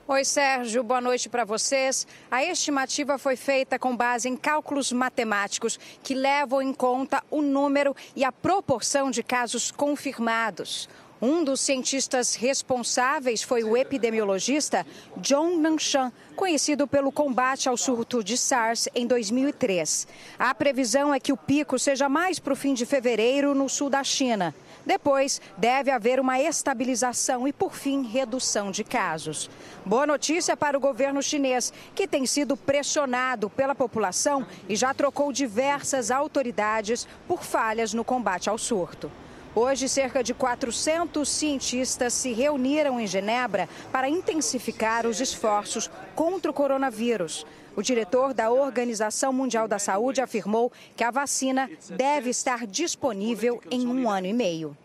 Oi, 0.09 0.25
Sérgio, 0.25 0.83
boa 0.83 1.01
noite 1.01 1.29
para 1.29 1.45
vocês. 1.45 2.07
A 2.31 2.43
estimativa 2.45 3.19
foi 3.19 3.37
feita 3.37 3.79
com 3.79 3.95
base 3.95 4.29
em 4.29 4.37
cálculos 4.37 4.93
matemáticos 4.93 5.79
que 6.03 6.15
levam 6.15 6.63
em 6.63 6.73
conta 6.73 7.23
o 7.29 7.43
número 7.43 7.95
e 8.15 8.25
a 8.25 8.31
proporção 8.33 9.11
de 9.11 9.23
casos 9.23 9.71
confirmados. 9.71 10.89
Um 11.21 11.43
dos 11.43 11.63
cientistas 11.63 12.35
responsáveis 12.35 13.43
foi 13.43 13.65
o 13.65 13.75
epidemiologista 13.75 14.87
John 15.17 15.57
Nanshan, 15.57 16.13
conhecido 16.37 16.87
pelo 16.87 17.11
combate 17.11 17.71
ao 17.71 17.77
surto 17.77 18.23
de 18.23 18.37
SARS 18.37 18.87
em 18.95 19.07
2003. 19.07 20.07
A 20.39 20.55
previsão 20.55 21.15
é 21.15 21.19
que 21.19 21.33
o 21.33 21.37
pico 21.37 21.79
seja 21.79 22.07
mais 22.07 22.39
para 22.39 22.53
o 22.53 22.57
fim 22.57 22.75
de 22.75 22.85
fevereiro 22.85 23.55
no 23.55 23.67
sul 23.67 23.89
da 23.89 24.05
China. 24.05 24.55
Depois, 24.85 25.41
deve 25.57 25.91
haver 25.91 26.21
uma 26.21 26.39
estabilização 26.39 27.49
e, 27.49 27.53
por 27.53 27.75
fim, 27.75 28.03
redução 28.03 28.71
de 28.71 28.85
casos. 28.85 29.49
Boa 29.87 30.07
notícia 30.07 30.55
para 30.55 30.77
o 30.77 30.81
governo 30.81 31.23
chinês, 31.23 31.73
que 31.95 32.07
tem 32.07 32.27
sido 32.27 32.59
pressionado 32.59 33.49
pela 33.49 33.75
população 33.75 34.47
e 34.69 34.77
já 34.77 34.93
trocou 34.93 35.33
diversas 35.33 36.11
autoridades 36.11 37.09
por 37.27 37.43
falhas 37.43 37.95
no 37.95 38.05
combate 38.05 38.51
ao 38.51 38.59
surto. 38.59 39.11
Hoje, 39.59 39.89
cerca 39.89 40.23
de 40.23 40.35
400 40.35 41.27
cientistas 41.27 42.13
se 42.13 42.35
reuniram 42.35 43.01
em 43.01 43.07
Genebra 43.07 43.67
para 43.91 44.07
intensificar 44.07 45.07
os 45.07 45.19
esforços 45.19 45.91
contra 46.15 46.51
o 46.51 46.55
coronavírus. 46.55 47.47
O 47.75 47.81
diretor 47.81 48.35
da 48.35 48.51
Organização 48.51 49.33
Mundial 49.33 49.67
da 49.67 49.79
Saúde 49.79 50.21
afirmou 50.21 50.71
que 50.95 51.03
a 51.03 51.11
vacina 51.11 51.71
deve 51.89 52.29
estar 52.29 52.67
disponível 52.67 53.63
em 53.71 53.87
um 53.87 54.11
ano 54.11 54.27
e 54.27 54.35
meio. 54.35 54.77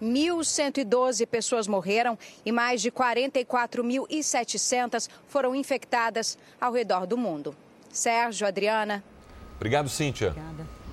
1.112 0.00 1.26
pessoas 1.26 1.68
morreram 1.68 2.18
e 2.42 2.50
mais 2.50 2.80
de 2.80 2.90
44.700 2.90 5.10
foram 5.28 5.54
infectadas 5.54 6.38
ao 6.58 6.72
redor 6.72 7.06
do 7.06 7.18
mundo. 7.18 7.54
Sérgio, 7.92 8.46
Adriana. 8.46 9.04
Obrigado, 9.56 9.90
Cíntia. 9.90 10.28
Obrigada. 10.28 10.85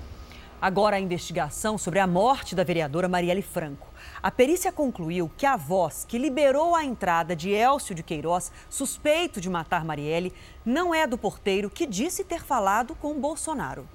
Agora 0.64 0.96
a 0.96 0.98
investigação 0.98 1.76
sobre 1.76 1.98
a 1.98 2.06
morte 2.06 2.54
da 2.54 2.64
vereadora 2.64 3.06
Marielle 3.06 3.42
Franco. 3.42 3.86
A 4.22 4.30
perícia 4.30 4.72
concluiu 4.72 5.30
que 5.36 5.44
a 5.44 5.58
voz 5.58 6.06
que 6.08 6.16
liberou 6.16 6.74
a 6.74 6.82
entrada 6.82 7.36
de 7.36 7.50
Elcio 7.50 7.94
de 7.94 8.02
Queiroz, 8.02 8.50
suspeito 8.70 9.42
de 9.42 9.50
matar 9.50 9.84
Marielle, 9.84 10.32
não 10.64 10.94
é 10.94 11.06
do 11.06 11.18
porteiro 11.18 11.68
que 11.68 11.86
disse 11.86 12.24
ter 12.24 12.42
falado 12.42 12.94
com 12.94 13.20
Bolsonaro. 13.20 13.86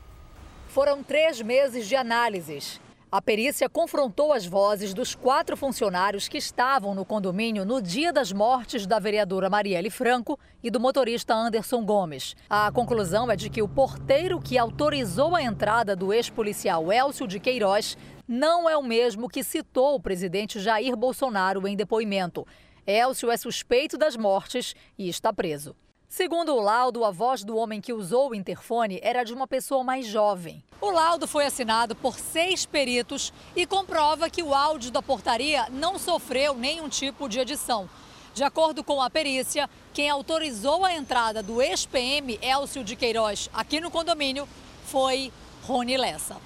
Foram 0.68 1.02
três 1.02 1.42
meses 1.42 1.88
de 1.88 1.96
análises. 1.96 2.80
A 3.12 3.20
perícia 3.20 3.68
confrontou 3.68 4.32
as 4.32 4.46
vozes 4.46 4.94
dos 4.94 5.16
quatro 5.16 5.58
funcionários 5.58 6.28
que 6.28 6.38
estavam 6.38 6.94
no 6.94 7.04
condomínio 7.04 7.66
no 7.66 7.82
dia 7.82 8.14
das 8.14 8.32
mortes 8.32 8.86
da 8.86 9.00
vereadora 9.00 9.50
Marielle 9.50 9.90
Franco 9.90 10.38
e 10.62 10.70
do 10.70 10.80
motorista 10.80 11.34
Anderson 11.34 11.84
Gomes. 11.84 12.36
A 12.48 12.72
conclusão 12.72 13.32
é 13.32 13.36
de 13.36 13.50
que 13.50 13.64
o 13.64 13.68
porteiro 13.68 14.40
que 14.40 14.60
autorizou 14.60 15.36
a 15.36 15.42
entrada 15.42 15.96
do 15.96 16.14
ex-policial 16.14 16.94
Elcio 16.94 17.28
de 17.28 17.40
Queiroz 17.40 17.98
não 18.28 18.70
é 18.70 18.78
o 18.78 18.84
mesmo 18.84 19.28
que 19.28 19.44
citou 19.44 19.96
o 19.96 20.00
presidente 20.00 20.60
Jair 20.60 20.96
Bolsonaro 20.96 21.68
em 21.68 21.76
depoimento. 21.76 22.46
Elcio 22.86 23.32
é 23.32 23.38
suspeito 23.38 23.98
das 23.98 24.16
mortes 24.16 24.76
e 25.00 25.10
está 25.10 25.34
preso. 25.34 25.76
Segundo 26.12 26.56
o 26.56 26.60
laudo, 26.60 27.06
a 27.06 27.12
voz 27.12 27.44
do 27.44 27.56
homem 27.56 27.80
que 27.80 27.94
usou 27.94 28.32
o 28.32 28.36
interfone 28.36 29.00
era 29.04 29.24
de 29.24 29.32
uma 29.32 29.48
pessoa 29.48 29.84
mais 29.84 30.08
jovem. 30.08 30.64
O 30.82 30.90
laudo 30.90 31.28
foi 31.28 31.46
assinado 31.46 31.96
por 31.96 32.18
seis 32.18 32.66
peritos 32.66 33.32
e 33.56 33.64
comprova 33.68 34.28
que 34.28 34.42
o 34.42 34.56
áudio 34.56 34.90
da 34.90 35.04
portaria 35.04 35.68
não 35.70 36.00
sofreu 36.00 36.56
nenhum 36.56 36.90
tipo 36.90 37.30
de 37.30 37.40
edição. 37.40 37.88
De 38.34 38.44
acordo 38.44 38.84
com 38.84 39.00
a 39.00 39.08
perícia, 39.08 39.70
quem 39.94 40.10
autorizou 40.10 40.84
a 40.84 40.96
entrada 40.96 41.44
do 41.44 41.62
ex-PM 41.62 42.40
Elcio 42.42 42.84
de 42.84 42.96
Queiroz 42.96 43.48
aqui 43.54 43.80
no 43.80 43.92
condomínio 43.92 44.50
foi 44.86 45.32
Rony 45.62 45.96
Lessa. 45.96 46.38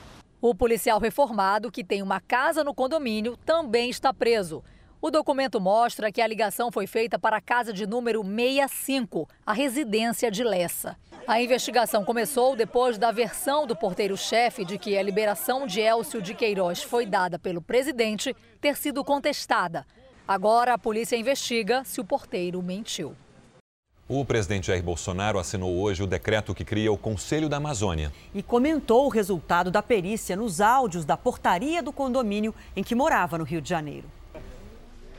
O 0.41 0.53
policial 0.53 0.99
reformado, 0.99 1.71
que 1.71 1.85
tem 1.85 2.01
uma 2.01 2.19
casa 2.19 2.65
no 2.65 2.73
condomínio, 2.73 3.37
também 3.45 3.89
está 3.89 4.13
preso. 4.13 4.61
O 5.05 5.11
documento 5.11 5.59
mostra 5.59 6.09
que 6.13 6.21
a 6.21 6.27
ligação 6.27 6.71
foi 6.71 6.87
feita 6.87 7.19
para 7.19 7.35
a 7.35 7.41
casa 7.41 7.73
de 7.73 7.85
número 7.85 8.23
65, 8.23 9.27
a 9.45 9.51
residência 9.51 10.31
de 10.31 10.45
Lessa. 10.45 10.95
A 11.27 11.41
investigação 11.41 12.05
começou 12.05 12.55
depois 12.55 12.97
da 12.97 13.11
versão 13.11 13.67
do 13.67 13.75
porteiro-chefe 13.75 14.63
de 14.63 14.77
que 14.77 14.97
a 14.97 15.03
liberação 15.03 15.67
de 15.67 15.81
Elcio 15.81 16.21
de 16.21 16.33
Queiroz 16.33 16.81
foi 16.81 17.05
dada 17.05 17.37
pelo 17.37 17.61
presidente 17.61 18.33
ter 18.61 18.77
sido 18.77 19.03
contestada. 19.03 19.85
Agora 20.25 20.73
a 20.73 20.77
polícia 20.77 21.17
investiga 21.17 21.83
se 21.83 21.99
o 21.99 22.05
porteiro 22.05 22.63
mentiu. 22.63 23.13
O 24.07 24.23
presidente 24.23 24.67
Jair 24.67 24.81
Bolsonaro 24.81 25.37
assinou 25.37 25.81
hoje 25.81 26.01
o 26.01 26.07
decreto 26.07 26.55
que 26.55 26.63
cria 26.63 26.93
o 26.93 26.97
Conselho 26.97 27.49
da 27.49 27.57
Amazônia. 27.57 28.09
E 28.33 28.41
comentou 28.41 29.05
o 29.05 29.09
resultado 29.09 29.69
da 29.69 29.83
perícia 29.83 30.37
nos 30.37 30.61
áudios 30.61 31.03
da 31.03 31.17
portaria 31.17 31.83
do 31.83 31.91
condomínio 31.91 32.55
em 32.73 32.81
que 32.81 32.95
morava 32.95 33.37
no 33.37 33.43
Rio 33.43 33.61
de 33.61 33.67
Janeiro. 33.67 34.22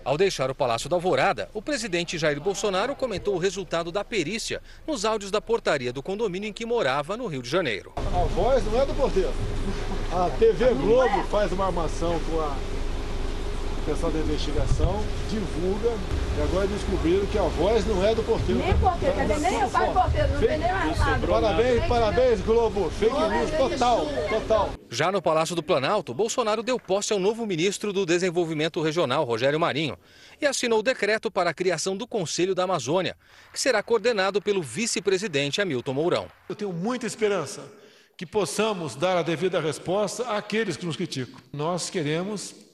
Ao 0.04 0.18
deixar 0.18 0.50
o 0.50 0.54
Palácio 0.54 0.88
da 0.88 0.96
Alvorada, 0.96 1.48
o 1.54 1.62
presidente 1.62 2.18
Jair 2.18 2.38
Bolsonaro 2.38 2.94
comentou 2.94 3.34
o 3.34 3.38
resultado 3.38 3.90
da 3.90 4.04
perícia 4.04 4.60
nos 4.86 5.06
áudios 5.06 5.30
da 5.30 5.40
portaria 5.40 5.94
do 5.94 6.02
condomínio 6.02 6.46
em 6.46 6.52
que 6.52 6.66
morava 6.66 7.16
no 7.16 7.26
Rio 7.26 7.40
de 7.40 7.48
Janeiro. 7.48 7.94
A 7.96 8.24
voz 8.26 8.62
não 8.66 8.82
é 8.82 8.84
do 8.84 8.92
porteiro. 8.94 9.32
A 10.12 10.28
TV 10.38 10.74
Globo 10.74 11.24
faz 11.30 11.50
uma 11.52 11.64
armação 11.66 12.20
com 12.28 12.38
a 12.38 12.54
o 13.84 13.86
pessoal 13.86 14.10
da 14.10 14.18
investigação 14.18 15.04
divulga 15.28 15.90
e 16.38 16.42
agora 16.42 16.66
descobriram 16.66 17.26
que 17.26 17.38
a 17.38 17.42
voz 17.42 17.86
não 17.86 18.02
é 18.02 18.14
do 18.14 18.22
porteiro. 18.22 18.58
Nem 18.58 18.78
porteiro, 18.78 19.14
quer 19.14 19.26
dizer, 19.26 19.40
nem 19.40 19.60
eu 19.60 19.68
pai 19.68 19.92
porteiro, 19.92 20.32
não 20.32 20.40
tem 20.40 20.58
nem 20.58 20.72
mais 20.72 20.98
nada. 20.98 21.26
Parabéns, 21.26 21.86
parabéns, 21.86 22.40
Globo. 22.40 22.90
Fake 22.90 23.12
news 23.12 23.50
total, 23.50 24.06
total. 24.30 24.70
Já 24.88 25.12
no 25.12 25.20
Palácio 25.20 25.54
do 25.54 25.62
Planalto, 25.62 26.14
Bolsonaro 26.14 26.62
deu 26.62 26.80
posse 26.80 27.12
ao 27.12 27.18
novo 27.18 27.46
ministro 27.46 27.92
do 27.92 28.06
Desenvolvimento 28.06 28.80
Regional, 28.80 29.22
Rogério 29.24 29.60
Marinho, 29.60 29.98
e 30.40 30.46
assinou 30.46 30.78
o 30.78 30.82
decreto 30.82 31.30
para 31.30 31.50
a 31.50 31.54
criação 31.54 31.94
do 31.94 32.06
Conselho 32.06 32.54
da 32.54 32.64
Amazônia, 32.64 33.14
que 33.52 33.60
será 33.60 33.82
coordenado 33.82 34.40
pelo 34.40 34.62
vice-presidente 34.62 35.60
Hamilton 35.60 35.92
Mourão. 35.92 36.26
Eu 36.48 36.54
tenho 36.54 36.72
muita 36.72 37.06
esperança 37.06 37.60
que 38.16 38.24
possamos 38.24 38.96
dar 38.96 39.18
a 39.18 39.22
devida 39.22 39.60
resposta 39.60 40.24
àqueles 40.34 40.76
que 40.76 40.86
nos 40.86 40.96
criticam. 40.96 41.38
Nós 41.52 41.90
queremos 41.90 42.64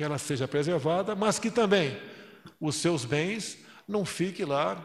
que 0.00 0.04
ela 0.04 0.16
seja 0.16 0.48
preservada, 0.48 1.14
mas 1.14 1.38
que 1.38 1.50
também 1.50 1.94
os 2.58 2.76
seus 2.76 3.04
bens 3.04 3.58
não 3.86 4.02
fiquem 4.02 4.46
lá 4.46 4.82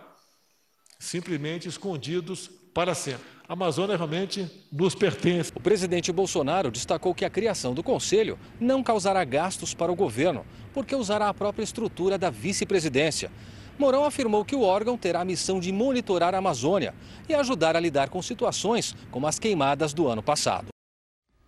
simplesmente 0.99 1.69
escondidos 1.69 2.49
para 2.73 2.93
sempre. 2.93 3.23
A 3.47 3.53
Amazônia 3.53 3.95
realmente 3.95 4.45
nos 4.69 4.93
pertence. 4.93 5.53
O 5.55 5.61
presidente 5.61 6.11
Bolsonaro 6.11 6.69
destacou 6.69 7.15
que 7.15 7.23
a 7.23 7.29
criação 7.29 7.73
do 7.73 7.81
conselho 7.81 8.37
não 8.59 8.83
causará 8.83 9.23
gastos 9.23 9.73
para 9.73 9.89
o 9.89 9.95
governo, 9.95 10.45
porque 10.73 10.93
usará 10.93 11.29
a 11.29 11.33
própria 11.33 11.63
estrutura 11.63 12.17
da 12.17 12.29
vice-presidência. 12.29 13.31
Mourão 13.79 14.03
afirmou 14.03 14.43
que 14.43 14.53
o 14.53 14.63
órgão 14.63 14.97
terá 14.97 15.21
a 15.21 15.25
missão 15.25 15.61
de 15.61 15.71
monitorar 15.71 16.35
a 16.35 16.39
Amazônia 16.39 16.93
e 17.29 17.33
ajudar 17.33 17.77
a 17.77 17.79
lidar 17.79 18.09
com 18.09 18.21
situações 18.21 18.93
como 19.11 19.27
as 19.27 19.39
queimadas 19.39 19.93
do 19.93 20.09
ano 20.09 20.21
passado. 20.21 20.74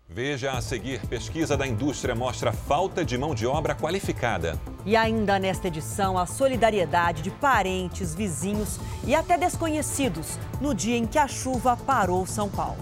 Veja 0.10 0.54
a 0.54 0.62
seguir: 0.62 1.02
pesquisa 1.08 1.58
da 1.58 1.68
indústria 1.68 2.16
mostra 2.16 2.54
falta 2.54 3.04
de 3.04 3.18
mão 3.18 3.36
de 3.36 3.46
obra 3.46 3.76
qualificada. 3.76 4.58
E 4.86 4.96
ainda 4.96 5.38
nesta 5.38 5.68
edição, 5.68 6.18
a 6.18 6.26
solidariedade 6.26 7.22
de 7.22 7.30
parentes, 7.30 8.16
vizinhos 8.16 8.80
e 9.06 9.14
até 9.14 9.38
desconhecidos 9.38 10.40
no 10.62 10.74
dia 10.74 10.96
em 10.96 11.06
que 11.06 11.20
a 11.20 11.28
chuva 11.28 11.76
parou 11.76 12.26
São 12.26 12.48
Paulo. 12.48 12.78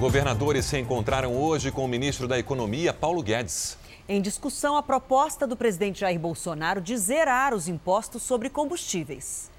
Governadores 0.00 0.66
se 0.66 0.78
encontraram 0.78 1.34
hoje 1.34 1.70
com 1.70 1.84
o 1.84 1.88
ministro 1.88 2.26
da 2.26 2.38
Economia, 2.38 2.92
Paulo 2.92 3.22
Guedes. 3.22 3.78
Em 4.06 4.20
discussão, 4.20 4.76
a 4.76 4.82
proposta 4.82 5.46
do 5.46 5.56
presidente 5.56 6.00
Jair 6.00 6.20
Bolsonaro 6.20 6.78
de 6.78 6.94
zerar 6.94 7.54
os 7.54 7.68
impostos 7.68 8.22
sobre 8.22 8.50
combustíveis. 8.50 9.50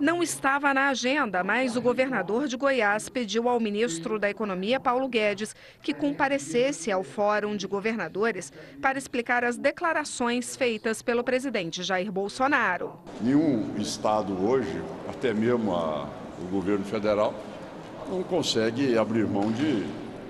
não 0.00 0.22
estava 0.22 0.72
na 0.72 0.88
agenda, 0.88 1.44
mas 1.44 1.76
o 1.76 1.82
governador 1.82 2.48
de 2.48 2.56
Goiás 2.56 3.10
pediu 3.10 3.48
ao 3.50 3.60
ministro 3.60 4.18
da 4.18 4.30
Economia, 4.30 4.80
Paulo 4.80 5.08
Guedes, 5.08 5.54
que 5.82 5.92
comparecesse 5.92 6.90
ao 6.90 7.02
Fórum 7.02 7.54
de 7.54 7.66
Governadores 7.66 8.50
para 8.80 8.98
explicar 8.98 9.44
as 9.44 9.58
declarações 9.58 10.56
feitas 10.56 11.02
pelo 11.02 11.22
presidente 11.22 11.82
Jair 11.82 12.10
Bolsonaro. 12.10 12.98
Nenhum 13.20 13.76
estado 13.76 14.32
hoje, 14.42 14.82
até 15.08 15.34
mesmo 15.34 15.74
a, 15.74 16.08
o 16.40 16.46
governo 16.50 16.84
federal, 16.84 17.34
não 18.08 18.22
consegue 18.22 18.96
abrir 18.96 19.26
mão 19.26 19.52
de, 19.52 19.84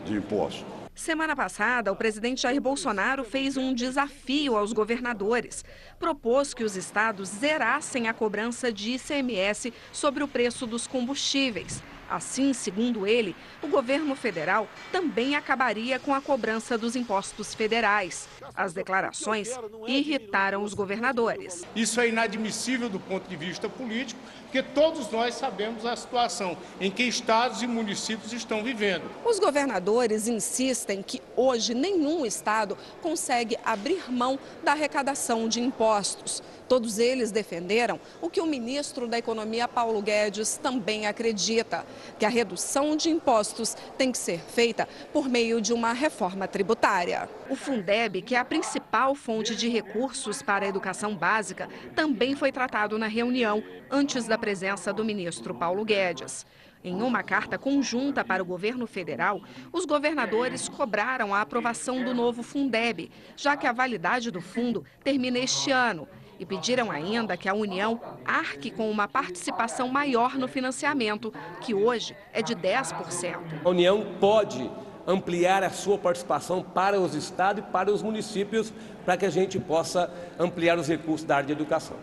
de 0.05 0.17
impostos. 0.17 0.76
Semana 0.97 1.37
passada, 1.37 1.93
o 1.93 1.95
presidente 1.95 2.41
Jair 2.41 2.59
Bolsonaro 2.59 3.23
fez 3.23 3.59
um 3.59 3.75
desafio 3.75 4.57
aos 4.57 4.73
governadores. 4.73 5.63
Propôs 5.99 6.55
que 6.55 6.65
os 6.65 6.75
estados 6.75 7.29
zerassem 7.29 8.09
a 8.09 8.15
cobrança 8.15 8.73
de 8.73 8.93
ICMS 8.93 9.75
sobre 9.93 10.25
o 10.25 10.29
preço 10.29 10.67
dos 10.67 10.87
combustíveis. 10.87 11.83
Assim, 12.09 12.53
segundo 12.53 13.07
ele, 13.07 13.35
o 13.63 13.69
governo 13.69 14.15
federal 14.15 14.69
também 14.93 15.35
acabaria 15.35 15.99
com 15.99 16.15
a 16.15 16.21
cobrança 16.21 16.79
dos 16.79 16.95
impostos 16.95 17.55
federais. 17.55 18.29
As 18.55 18.73
declarações 18.73 19.51
irritaram 19.87 20.63
os 20.63 20.73
governadores. 20.73 21.65
Isso 21.75 22.01
é 22.01 22.09
inadmissível 22.09 22.89
do 22.89 23.01
ponto 23.01 23.29
de 23.29 23.37
vista 23.37 23.69
político, 23.69 24.21
porque 24.43 24.63
todos 24.63 25.11
nós 25.11 25.35
sabemos 25.35 25.85
a 25.85 25.97
situação 25.97 26.57
em 26.81 26.91
que 26.91 27.03
estados 27.03 27.63
e 27.63 27.67
municípios 27.67 28.33
estão 28.33 28.63
vivendo. 28.63 29.03
Os 29.25 29.39
governadores 29.39 30.29
insistem 30.29 31.03
que 31.03 31.21
hoje 31.35 31.75
nenhum 31.75 32.25
estado 32.25 32.79
consegue 33.03 33.59
abrir 33.65 34.11
mão 34.11 34.39
da 34.63 34.73
arrecadação 34.73 35.49
de 35.49 35.61
impostos. 35.61 36.43
Todos 36.69 36.99
eles 36.99 37.31
defenderam 37.31 38.01
o 38.21 38.29
que 38.29 38.41
o 38.41 38.47
ministro 38.47 39.07
da 39.07 39.19
Economia, 39.19 39.69
Paulo 39.69 40.03
Guedes, 40.03 40.59
também 40.61 41.07
acredita: 41.07 41.87
que 42.19 42.25
a 42.25 42.29
redução 42.29 42.97
de 42.97 43.11
impostos 43.11 43.77
tem 43.97 44.13
que 44.13 44.19
ser 44.19 44.39
feita 44.39 44.89
por 45.13 45.29
meio 45.29 45.61
de 45.61 45.73
uma 45.73 45.93
reforma 45.93 46.47
tributária. 46.49 47.29
O 47.51 47.57
Fundeb, 47.57 48.23
que 48.23 48.35
é 48.35 48.39
a 48.39 48.45
principal 48.45 49.15
fonte 49.15 49.55
de 49.55 49.69
recursos 49.69 50.43
para 50.43 50.65
a 50.65 50.69
educação 50.69 51.15
básica, 51.17 51.69
também 51.95 52.35
foi 52.35 52.53
tratado 52.53 52.99
na 52.99 53.07
reunião 53.07 53.63
antes 53.91 54.27
da 54.27 54.39
presença 54.39 54.93
do 54.93 55.05
ministro 55.05 55.55
Paulo 55.55 55.85
Guedes. 55.85 56.47
Em 56.85 57.03
uma 57.03 57.23
carta 57.23 57.59
conjunta 57.59 58.25
para 58.25 58.43
o 58.43 58.47
governo 58.47 58.87
federal, 58.87 59.43
os 59.73 59.85
governadores 59.85 60.69
cobraram 60.69 61.35
a 61.35 61.41
aprovação 61.41 62.05
do 62.05 62.15
novo 62.15 62.45
Fundeb, 62.45 63.11
já 63.37 63.57
que 63.57 63.67
a 63.67 63.73
validade 63.73 64.31
do 64.31 64.41
fundo 64.41 64.85
termina 65.03 65.39
este 65.39 65.73
ano 65.73 66.07
e 66.39 66.47
pediram 66.47 66.91
ainda 66.91 67.37
que 67.37 67.49
a 67.49 67.55
União 67.55 68.01
arque 68.25 68.71
com 68.71 68.91
uma 68.91 69.09
participação 69.09 69.89
maior 69.89 70.37
no 70.37 70.49
financiamento, 70.49 71.33
que 71.61 71.75
hoje 71.75 72.17
é 72.33 72.43
de 72.43 72.55
10%. 72.55 73.37
A 73.65 73.69
União 73.69 74.05
pode 74.21 74.71
ampliar 75.07 75.63
a 75.63 75.71
sua 75.71 75.97
participação 75.97 76.63
para 76.63 77.01
os 77.01 77.15
estados 77.15 77.63
e 77.63 77.71
para 77.71 77.93
os 77.93 78.03
municípios, 78.03 78.73
para 79.05 79.17
que 79.17 79.25
a 79.25 79.31
gente 79.31 79.59
possa 79.59 80.13
ampliar 80.39 80.79
os 80.79 80.89
recursos 80.89 81.27
da 81.27 81.37
área 81.37 81.47
de 81.47 81.53
educação. 81.53 81.97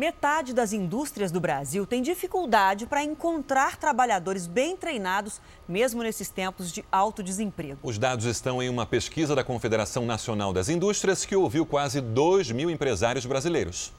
Metade 0.00 0.54
das 0.54 0.72
indústrias 0.72 1.30
do 1.30 1.38
Brasil 1.38 1.84
tem 1.84 2.00
dificuldade 2.00 2.86
para 2.86 3.04
encontrar 3.04 3.76
trabalhadores 3.76 4.46
bem 4.46 4.74
treinados, 4.74 5.42
mesmo 5.68 6.02
nesses 6.02 6.30
tempos 6.30 6.72
de 6.72 6.82
alto 6.90 7.22
desemprego. 7.22 7.78
Os 7.82 7.98
dados 7.98 8.24
estão 8.24 8.62
em 8.62 8.70
uma 8.70 8.86
pesquisa 8.86 9.34
da 9.34 9.44
Confederação 9.44 10.06
Nacional 10.06 10.54
das 10.54 10.70
Indústrias 10.70 11.26
que 11.26 11.36
ouviu 11.36 11.66
quase 11.66 12.00
2 12.00 12.50
mil 12.50 12.70
empresários 12.70 13.26
brasileiros. 13.26 13.92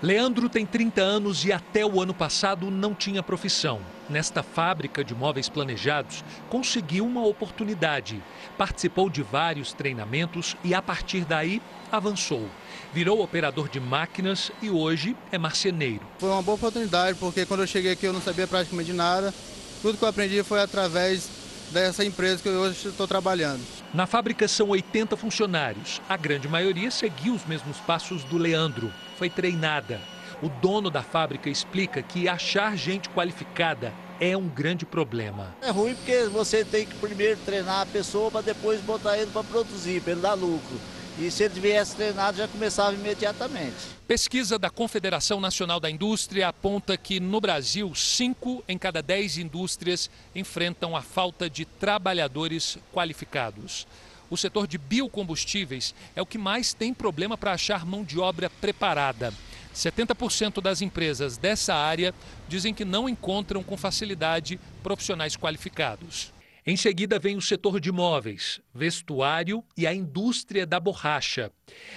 Leandro 0.00 0.48
tem 0.48 0.64
30 0.64 1.02
anos 1.02 1.44
e 1.44 1.52
até 1.52 1.84
o 1.84 2.00
ano 2.00 2.14
passado 2.14 2.70
não 2.70 2.94
tinha 2.94 3.20
profissão. 3.20 3.80
Nesta 4.08 4.44
fábrica 4.44 5.04
de 5.04 5.12
móveis 5.12 5.48
planejados, 5.48 6.24
conseguiu 6.48 7.04
uma 7.04 7.26
oportunidade. 7.26 8.22
Participou 8.56 9.10
de 9.10 9.22
vários 9.22 9.72
treinamentos 9.72 10.56
e, 10.62 10.72
a 10.72 10.80
partir 10.80 11.24
daí, 11.24 11.60
avançou. 11.92 12.48
Virou 12.92 13.22
operador 13.22 13.68
de 13.68 13.78
máquinas 13.78 14.50
e 14.60 14.68
hoje 14.68 15.16
é 15.30 15.38
marceneiro. 15.38 16.02
Foi 16.18 16.28
uma 16.28 16.42
boa 16.42 16.56
oportunidade, 16.56 17.16
porque 17.18 17.46
quando 17.46 17.60
eu 17.60 17.66
cheguei 17.66 17.92
aqui 17.92 18.04
eu 18.04 18.12
não 18.12 18.20
sabia 18.20 18.48
praticamente 18.48 18.92
nada. 18.92 19.32
Tudo 19.80 19.96
que 19.96 20.04
eu 20.04 20.08
aprendi 20.08 20.42
foi 20.42 20.60
através 20.60 21.28
dessa 21.70 22.04
empresa 22.04 22.42
que 22.42 22.48
eu 22.48 22.60
hoje 22.60 22.88
estou 22.88 23.06
trabalhando. 23.06 23.62
Na 23.94 24.06
fábrica 24.06 24.48
são 24.48 24.70
80 24.70 25.16
funcionários. 25.16 26.02
A 26.08 26.16
grande 26.16 26.48
maioria 26.48 26.90
seguiu 26.90 27.34
os 27.34 27.44
mesmos 27.44 27.76
passos 27.78 28.24
do 28.24 28.36
Leandro. 28.36 28.92
Foi 29.16 29.30
treinada. 29.30 30.00
O 30.42 30.48
dono 30.48 30.90
da 30.90 31.02
fábrica 31.02 31.48
explica 31.48 32.02
que 32.02 32.28
achar 32.28 32.76
gente 32.76 33.08
qualificada 33.10 33.94
é 34.18 34.36
um 34.36 34.48
grande 34.48 34.84
problema. 34.84 35.54
É 35.62 35.70
ruim 35.70 35.94
porque 35.94 36.24
você 36.24 36.64
tem 36.64 36.86
que 36.86 36.94
primeiro 36.96 37.38
treinar 37.46 37.82
a 37.82 37.86
pessoa 37.86 38.32
para 38.32 38.40
depois 38.40 38.80
botar 38.80 39.16
ele 39.16 39.30
para 39.30 39.44
produzir, 39.44 40.00
para 40.02 40.12
ele 40.12 40.20
dar 40.20 40.34
lucro. 40.34 40.76
E 41.20 41.30
se 41.30 41.44
ele 41.44 41.60
viesse 41.60 41.96
treinado, 41.96 42.38
já 42.38 42.48
começava 42.48 42.94
imediatamente. 42.94 43.76
Pesquisa 44.08 44.58
da 44.58 44.70
Confederação 44.70 45.38
Nacional 45.38 45.78
da 45.78 45.90
Indústria 45.90 46.48
aponta 46.48 46.96
que 46.96 47.20
no 47.20 47.42
Brasil, 47.42 47.94
5 47.94 48.64
em 48.66 48.78
cada 48.78 49.02
10 49.02 49.36
indústrias 49.36 50.08
enfrentam 50.34 50.96
a 50.96 51.02
falta 51.02 51.50
de 51.50 51.66
trabalhadores 51.66 52.78
qualificados. 52.90 53.86
O 54.30 54.36
setor 54.36 54.66
de 54.66 54.78
biocombustíveis 54.78 55.94
é 56.16 56.22
o 56.22 56.26
que 56.26 56.38
mais 56.38 56.72
tem 56.72 56.94
problema 56.94 57.36
para 57.36 57.52
achar 57.52 57.84
mão 57.84 58.02
de 58.02 58.18
obra 58.18 58.48
preparada. 58.48 59.30
70% 59.74 60.62
das 60.62 60.80
empresas 60.80 61.36
dessa 61.36 61.74
área 61.74 62.14
dizem 62.48 62.72
que 62.72 62.84
não 62.84 63.06
encontram 63.06 63.62
com 63.62 63.76
facilidade 63.76 64.58
profissionais 64.82 65.36
qualificados. 65.36 66.32
Em 66.70 66.76
seguida 66.76 67.18
vem 67.18 67.36
o 67.36 67.42
setor 67.42 67.80
de 67.80 67.90
móveis, 67.90 68.60
vestuário 68.72 69.64
e 69.76 69.88
a 69.88 69.92
indústria 69.92 70.64
da 70.64 70.78
borracha. 70.78 71.50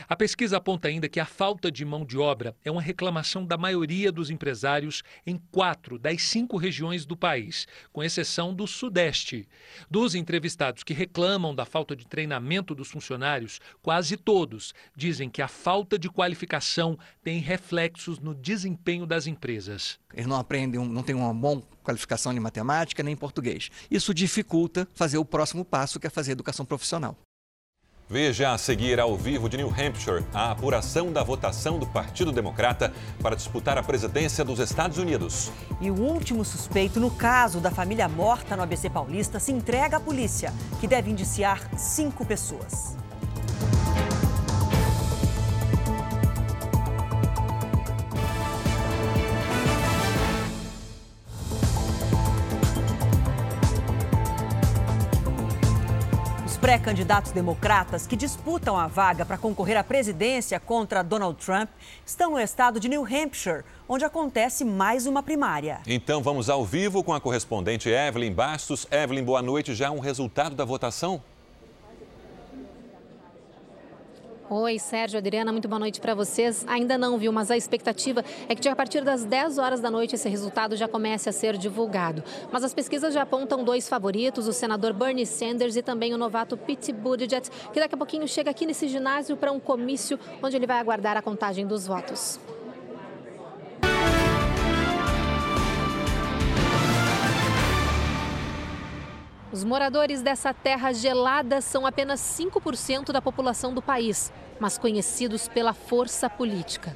A 0.07 0.15
pesquisa 0.15 0.57
aponta 0.57 0.87
ainda 0.87 1.09
que 1.09 1.19
a 1.19 1.25
falta 1.25 1.71
de 1.71 1.85
mão 1.85 2.05
de 2.05 2.17
obra 2.17 2.55
é 2.63 2.71
uma 2.71 2.81
reclamação 2.81 3.45
da 3.45 3.57
maioria 3.57 4.11
dos 4.11 4.29
empresários 4.29 5.03
em 5.25 5.37
quatro 5.51 5.97
das 5.97 6.23
cinco 6.23 6.57
regiões 6.57 7.05
do 7.05 7.15
país, 7.15 7.67
com 7.91 8.03
exceção 8.03 8.53
do 8.53 8.67
Sudeste. 8.67 9.47
Dos 9.89 10.15
entrevistados 10.15 10.83
que 10.83 10.93
reclamam 10.93 11.55
da 11.55 11.65
falta 11.65 11.95
de 11.95 12.07
treinamento 12.07 12.75
dos 12.75 12.89
funcionários, 12.89 13.59
quase 13.81 14.17
todos 14.17 14.73
dizem 14.95 15.29
que 15.29 15.41
a 15.41 15.47
falta 15.47 15.97
de 15.97 16.09
qualificação 16.09 16.97
tem 17.23 17.39
reflexos 17.39 18.19
no 18.19 18.33
desempenho 18.33 19.05
das 19.05 19.27
empresas. 19.27 19.99
Eles 20.13 20.27
não 20.27 20.37
aprendem, 20.37 20.79
não 20.87 21.03
têm 21.03 21.15
uma 21.15 21.33
boa 21.33 21.61
qualificação 21.83 22.33
de 22.33 22.39
matemática 22.39 23.03
nem 23.03 23.13
em 23.13 23.17
português. 23.17 23.69
Isso 23.89 24.13
dificulta 24.13 24.87
fazer 24.93 25.17
o 25.17 25.25
próximo 25.25 25.65
passo, 25.65 25.99
que 25.99 26.07
é 26.07 26.09
fazer 26.09 26.31
educação 26.31 26.65
profissional. 26.65 27.17
Veja 28.09 28.51
a 28.51 28.57
seguir 28.57 28.99
ao 28.99 29.15
vivo 29.15 29.47
de 29.47 29.55
New 29.55 29.69
Hampshire 29.69 30.25
a 30.33 30.51
apuração 30.51 31.11
da 31.11 31.23
votação 31.23 31.79
do 31.79 31.87
Partido 31.87 32.31
Democrata 32.31 32.93
para 33.21 33.35
disputar 33.35 33.77
a 33.77 33.83
presidência 33.83 34.43
dos 34.43 34.59
Estados 34.59 34.97
Unidos. 34.97 35.51
E 35.79 35.89
o 35.89 35.99
último 35.99 36.43
suspeito 36.43 36.99
no 36.99 37.09
caso 37.09 37.59
da 37.59 37.71
família 37.71 38.09
morta 38.09 38.57
no 38.57 38.63
ABC 38.63 38.89
Paulista 38.89 39.39
se 39.39 39.51
entrega 39.51 39.97
à 39.97 39.99
polícia, 39.99 40.53
que 40.81 40.87
deve 40.87 41.09
indiciar 41.09 41.61
cinco 41.77 42.25
pessoas. 42.25 42.97
Pré-candidatos 56.63 57.33
democratas 57.33 58.07
que 58.07 58.15
disputam 58.15 58.79
a 58.79 58.87
vaga 58.87 59.25
para 59.25 59.37
concorrer 59.37 59.75
à 59.75 59.83
presidência 59.83 60.57
contra 60.61 61.03
Donald 61.03 61.37
Trump 61.37 61.69
estão 62.05 62.31
no 62.31 62.39
estado 62.39 62.79
de 62.79 62.87
New 62.87 63.03
Hampshire, 63.03 63.65
onde 63.85 64.05
acontece 64.05 64.63
mais 64.63 65.05
uma 65.05 65.21
primária. 65.21 65.81
Então 65.85 66.23
vamos 66.23 66.49
ao 66.49 66.63
vivo 66.63 67.03
com 67.03 67.11
a 67.11 67.19
correspondente 67.19 67.89
Evelyn 67.89 68.31
Bastos. 68.31 68.87
Evelyn, 68.89 69.25
boa 69.25 69.41
noite. 69.41 69.75
Já 69.75 69.91
um 69.91 69.99
resultado 69.99 70.55
da 70.55 70.63
votação? 70.63 71.21
Oi, 74.55 74.77
Sérgio, 74.77 75.17
Adriana, 75.17 75.51
muito 75.51 75.67
boa 75.67 75.79
noite 75.79 75.99
para 75.99 76.13
vocês. 76.13 76.63
Ainda 76.67 76.95
não 76.95 77.17
viu, 77.17 77.31
mas 77.31 77.49
a 77.49 77.57
expectativa 77.57 78.23
é 78.47 78.53
que 78.53 78.69
a 78.69 78.75
partir 78.75 79.03
das 79.03 79.25
10 79.25 79.57
horas 79.57 79.81
da 79.81 79.89
noite 79.89 80.13
esse 80.13 80.29
resultado 80.29 80.75
já 80.75 80.87
comece 80.87 81.27
a 81.27 81.31
ser 81.31 81.57
divulgado. 81.57 82.23
Mas 82.51 82.63
as 82.63 82.71
pesquisas 82.71 83.15
já 83.15 83.23
apontam 83.23 83.63
dois 83.63 83.89
favoritos, 83.89 84.47
o 84.47 84.53
senador 84.53 84.93
Bernie 84.93 85.25
Sanders 85.25 85.75
e 85.75 85.81
também 85.81 86.13
o 86.13 86.19
novato 86.19 86.55
Pete 86.55 86.93
Buttigieg, 86.93 87.49
que 87.73 87.79
daqui 87.79 87.95
a 87.95 87.97
pouquinho 87.97 88.27
chega 88.27 88.51
aqui 88.51 88.67
nesse 88.67 88.87
ginásio 88.87 89.35
para 89.35 89.51
um 89.51 89.59
comício 89.59 90.19
onde 90.39 90.55
ele 90.55 90.67
vai 90.67 90.77
aguardar 90.77 91.17
a 91.17 91.21
contagem 91.23 91.65
dos 91.65 91.87
votos. 91.87 92.39
Os 99.53 99.63
moradores 99.63 100.23
dessa 100.23 100.51
terra 100.51 100.91
gelada 100.91 101.61
são 101.61 101.85
apenas 101.85 102.19
5% 102.19 103.11
da 103.11 103.21
população 103.21 103.71
do 103.71 103.83
país, 103.83 104.33
mas 104.59 104.77
conhecidos 104.77 105.47
pela 105.47 105.73
força 105.73 106.29
política. 106.29 106.95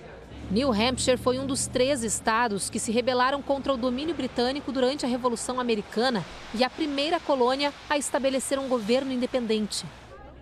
New 0.50 0.72
Hampshire 0.72 1.18
foi 1.18 1.40
um 1.40 1.46
dos 1.46 1.68
três 1.68 2.04
estados 2.04 2.70
que 2.70 2.80
se 2.80 2.92
rebelaram 2.92 3.42
contra 3.42 3.74
o 3.74 3.78
domínio 3.78 4.16
britânico 4.16 4.72
durante 4.72 5.06
a 5.06 5.10
Revolução 5.10 5.60
Americana 5.60 6.24
e 6.54 6.64
a 6.64 6.70
primeira 6.70 7.20
colônia 7.20 7.74
a 7.90 7.98
estabelecer 7.98 8.58
um 8.58 8.70
governo 8.70 9.12
independente. 9.12 9.86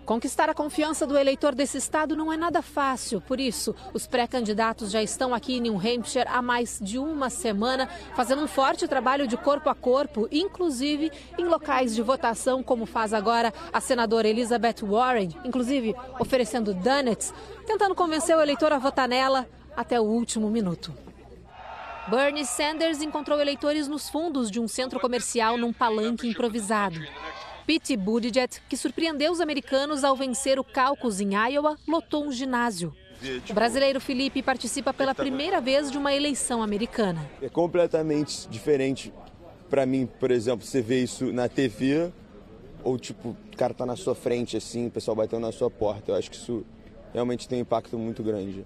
Conquistar 0.06 0.48
a 0.48 0.54
confiança 0.54 1.04
do 1.04 1.18
eleitor 1.18 1.52
desse 1.52 1.78
estado 1.78 2.14
não 2.14 2.32
é 2.32 2.36
nada 2.36 2.62
fácil, 2.62 3.20
por 3.20 3.40
isso, 3.40 3.74
os 3.92 4.06
pré-candidatos 4.06 4.92
já 4.92 5.02
estão 5.02 5.34
aqui 5.34 5.56
em 5.56 5.60
New 5.60 5.76
Hampshire 5.76 6.28
há 6.28 6.40
mais 6.40 6.78
de 6.80 6.96
uma 6.96 7.28
semana, 7.28 7.88
fazendo 8.14 8.44
um 8.44 8.46
forte 8.46 8.86
trabalho 8.86 9.26
de 9.26 9.36
corpo 9.36 9.68
a 9.68 9.74
corpo, 9.74 10.28
inclusive 10.30 11.10
em 11.36 11.44
locais 11.46 11.92
de 11.92 12.02
votação, 12.02 12.62
como 12.62 12.86
faz 12.86 13.12
agora 13.12 13.52
a 13.72 13.80
senadora 13.80 14.28
Elizabeth 14.28 14.84
Warren, 14.84 15.30
inclusive 15.44 15.96
oferecendo 16.20 16.72
donuts, 16.72 17.34
tentando 17.66 17.96
convencer 17.96 18.36
o 18.36 18.40
eleitor 18.40 18.72
a 18.72 18.78
votar 18.78 19.08
nela 19.08 19.44
até 19.76 20.00
o 20.00 20.04
último 20.04 20.48
minuto. 20.48 20.94
Bernie 22.06 22.46
Sanders 22.46 23.02
encontrou 23.02 23.40
eleitores 23.40 23.88
nos 23.88 24.08
fundos 24.08 24.52
de 24.52 24.60
um 24.60 24.68
centro 24.68 25.00
comercial 25.00 25.58
num 25.58 25.72
palanque 25.72 26.28
improvisado. 26.28 27.00
Pete 27.66 27.96
Buttigieg, 27.96 28.60
que 28.68 28.76
surpreendeu 28.76 29.32
os 29.32 29.40
americanos 29.40 30.04
ao 30.04 30.14
vencer 30.14 30.56
o 30.58 30.62
caucus 30.62 31.20
em 31.20 31.34
Iowa, 31.34 31.76
lotou 31.86 32.24
um 32.24 32.30
ginásio. 32.30 32.94
O 33.50 33.54
brasileiro 33.54 34.00
Felipe 34.00 34.40
participa 34.40 34.94
pela 34.94 35.14
primeira 35.14 35.60
vez 35.60 35.90
de 35.90 35.98
uma 35.98 36.14
eleição 36.14 36.62
americana. 36.62 37.28
É 37.42 37.48
completamente 37.48 38.48
diferente 38.48 39.12
para 39.68 39.84
mim, 39.84 40.06
por 40.06 40.30
exemplo, 40.30 40.64
você 40.64 40.80
vê 40.80 41.02
isso 41.02 41.32
na 41.32 41.48
TV 41.48 42.12
ou 42.84 42.96
tipo, 42.96 43.30
o 43.30 43.56
cara 43.56 43.74
tá 43.74 43.84
na 43.84 43.96
sua 43.96 44.14
frente 44.14 44.56
assim, 44.56 44.86
o 44.86 44.90
pessoal 44.90 45.16
batendo 45.16 45.40
na 45.40 45.50
sua 45.50 45.68
porta. 45.68 46.12
Eu 46.12 46.14
acho 46.14 46.30
que 46.30 46.36
isso 46.36 46.64
realmente 47.12 47.48
tem 47.48 47.58
um 47.58 47.62
impacto 47.62 47.98
muito 47.98 48.22
grande. 48.22 48.64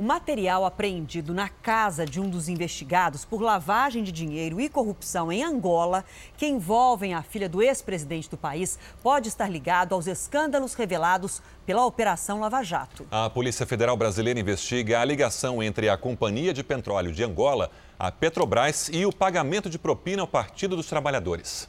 O 0.00 0.02
material 0.02 0.64
apreendido 0.64 1.34
na 1.34 1.50
casa 1.50 2.06
de 2.06 2.18
um 2.18 2.30
dos 2.30 2.48
investigados 2.48 3.26
por 3.26 3.42
lavagem 3.42 4.02
de 4.02 4.10
dinheiro 4.10 4.58
e 4.58 4.66
corrupção 4.66 5.30
em 5.30 5.44
Angola, 5.44 6.06
que 6.38 6.46
envolvem 6.46 7.12
a 7.12 7.22
filha 7.22 7.50
do 7.50 7.60
ex-presidente 7.60 8.30
do 8.30 8.38
país, 8.38 8.78
pode 9.02 9.28
estar 9.28 9.46
ligado 9.46 9.94
aos 9.94 10.06
escândalos 10.06 10.72
revelados 10.72 11.42
pela 11.66 11.84
Operação 11.84 12.40
Lava 12.40 12.62
Jato. 12.62 13.06
A 13.10 13.28
Polícia 13.28 13.66
Federal 13.66 13.94
Brasileira 13.94 14.40
investiga 14.40 15.00
a 15.00 15.04
ligação 15.04 15.62
entre 15.62 15.90
a 15.90 15.98
Companhia 15.98 16.54
de 16.54 16.64
Petróleo 16.64 17.12
de 17.12 17.22
Angola, 17.22 17.70
a 17.98 18.10
Petrobras 18.10 18.88
e 18.90 19.04
o 19.04 19.12
pagamento 19.12 19.68
de 19.68 19.78
propina 19.78 20.22
ao 20.22 20.26
Partido 20.26 20.76
dos 20.76 20.86
Trabalhadores. 20.86 21.68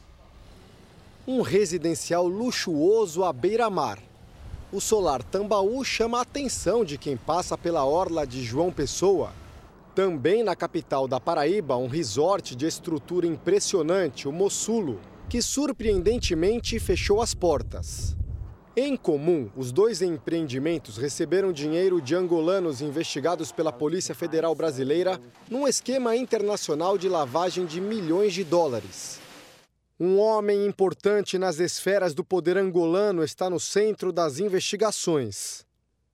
Um 1.28 1.42
residencial 1.42 2.26
luxuoso 2.26 3.24
à 3.24 3.30
beira-mar 3.30 3.98
o 4.72 4.80
solar 4.80 5.22
Tambaú 5.22 5.84
chama 5.84 6.18
a 6.18 6.22
atenção 6.22 6.82
de 6.82 6.96
quem 6.96 7.14
passa 7.14 7.58
pela 7.58 7.84
orla 7.84 8.26
de 8.26 8.42
João 8.42 8.72
Pessoa. 8.72 9.32
Também 9.94 10.42
na 10.42 10.56
capital 10.56 11.06
da 11.06 11.20
Paraíba, 11.20 11.76
um 11.76 11.86
resort 11.86 12.56
de 12.56 12.66
estrutura 12.66 13.26
impressionante, 13.26 14.26
o 14.26 14.32
Mossulo, 14.32 14.98
que 15.28 15.42
surpreendentemente 15.42 16.78
fechou 16.78 17.20
as 17.20 17.34
portas. 17.34 18.16
Em 18.74 18.96
comum, 18.96 19.50
os 19.54 19.70
dois 19.70 20.00
empreendimentos 20.00 20.96
receberam 20.96 21.52
dinheiro 21.52 22.00
de 22.00 22.14
angolanos 22.14 22.80
investigados 22.80 23.52
pela 23.52 23.70
Polícia 23.70 24.14
Federal 24.14 24.54
Brasileira 24.54 25.20
num 25.50 25.68
esquema 25.68 26.16
internacional 26.16 26.96
de 26.96 27.06
lavagem 27.06 27.66
de 27.66 27.78
milhões 27.78 28.32
de 28.32 28.42
dólares. 28.42 29.21
Um 30.00 30.18
homem 30.18 30.66
importante 30.66 31.36
nas 31.36 31.58
esferas 31.58 32.14
do 32.14 32.24
poder 32.24 32.56
angolano 32.56 33.22
está 33.22 33.50
no 33.50 33.60
centro 33.60 34.10
das 34.10 34.38
investigações. 34.38 35.66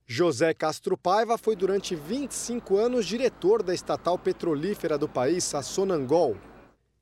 José 0.05 0.53
Castro 0.53 0.97
Paiva 0.97 1.37
foi 1.37 1.55
durante 1.55 1.95
25 1.95 2.75
anos 2.77 3.05
diretor 3.05 3.63
da 3.63 3.73
estatal 3.73 4.17
petrolífera 4.17 4.97
do 4.97 5.07
país, 5.07 5.53
a 5.55 5.61
Sonangol. 5.61 6.35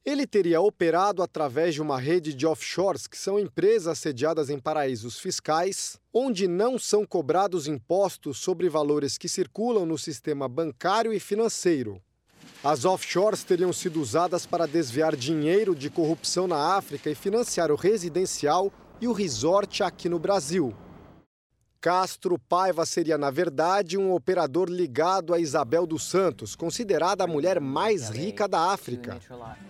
Ele 0.06 0.28
teria 0.28 0.62
operado 0.62 1.24
através 1.24 1.74
de 1.74 1.82
uma 1.82 2.00
rede 2.00 2.34
de 2.34 2.46
offshores, 2.46 3.08
que 3.08 3.18
são 3.18 3.40
empresas 3.40 3.98
sediadas 3.98 4.50
em 4.50 4.60
paraísos 4.60 5.20
fiscais, 5.20 6.00
onde 6.13 6.48
não 6.48 6.78
são 6.78 7.06
cobrados 7.06 7.68
impostos 7.68 8.38
sobre 8.38 8.70
valores 8.70 9.18
que 9.18 9.28
circulam 9.28 9.86
no 9.86 9.98
sistema 9.98 10.48
bancário 10.48 11.12
e 11.12 11.20
financeiro. 11.20 12.02
As 12.63 12.86
offshores 12.86 13.43
teriam 13.43 13.71
sido 13.71 14.01
usadas 14.01 14.45
para 14.45 14.67
desviar 14.67 15.15
dinheiro 15.15 15.75
de 15.75 15.89
corrupção 15.89 16.47
na 16.47 16.75
África 16.75 17.10
e 17.10 17.15
financiar 17.15 17.71
o 17.71 17.75
residencial 17.75 18.71
e 18.99 19.07
o 19.07 19.13
resort 19.13 19.83
aqui 19.83 20.10
no 20.10 20.19
Brasil. 20.19 20.73
Castro 21.79 22.39
Paiva 22.39 22.86
seria, 22.86 23.17
na 23.17 23.29
verdade, 23.29 23.97
um 23.97 24.12
operador 24.12 24.67
ligado 24.67 25.33
a 25.33 25.39
Isabel 25.39 25.86
dos 25.86 26.03
Santos, 26.10 26.55
considerada 26.55 27.23
a 27.23 27.27
mulher 27.27 27.62
mais 27.62 28.10
rica 28.10 28.47
da 28.47 28.71
África. 28.71 29.19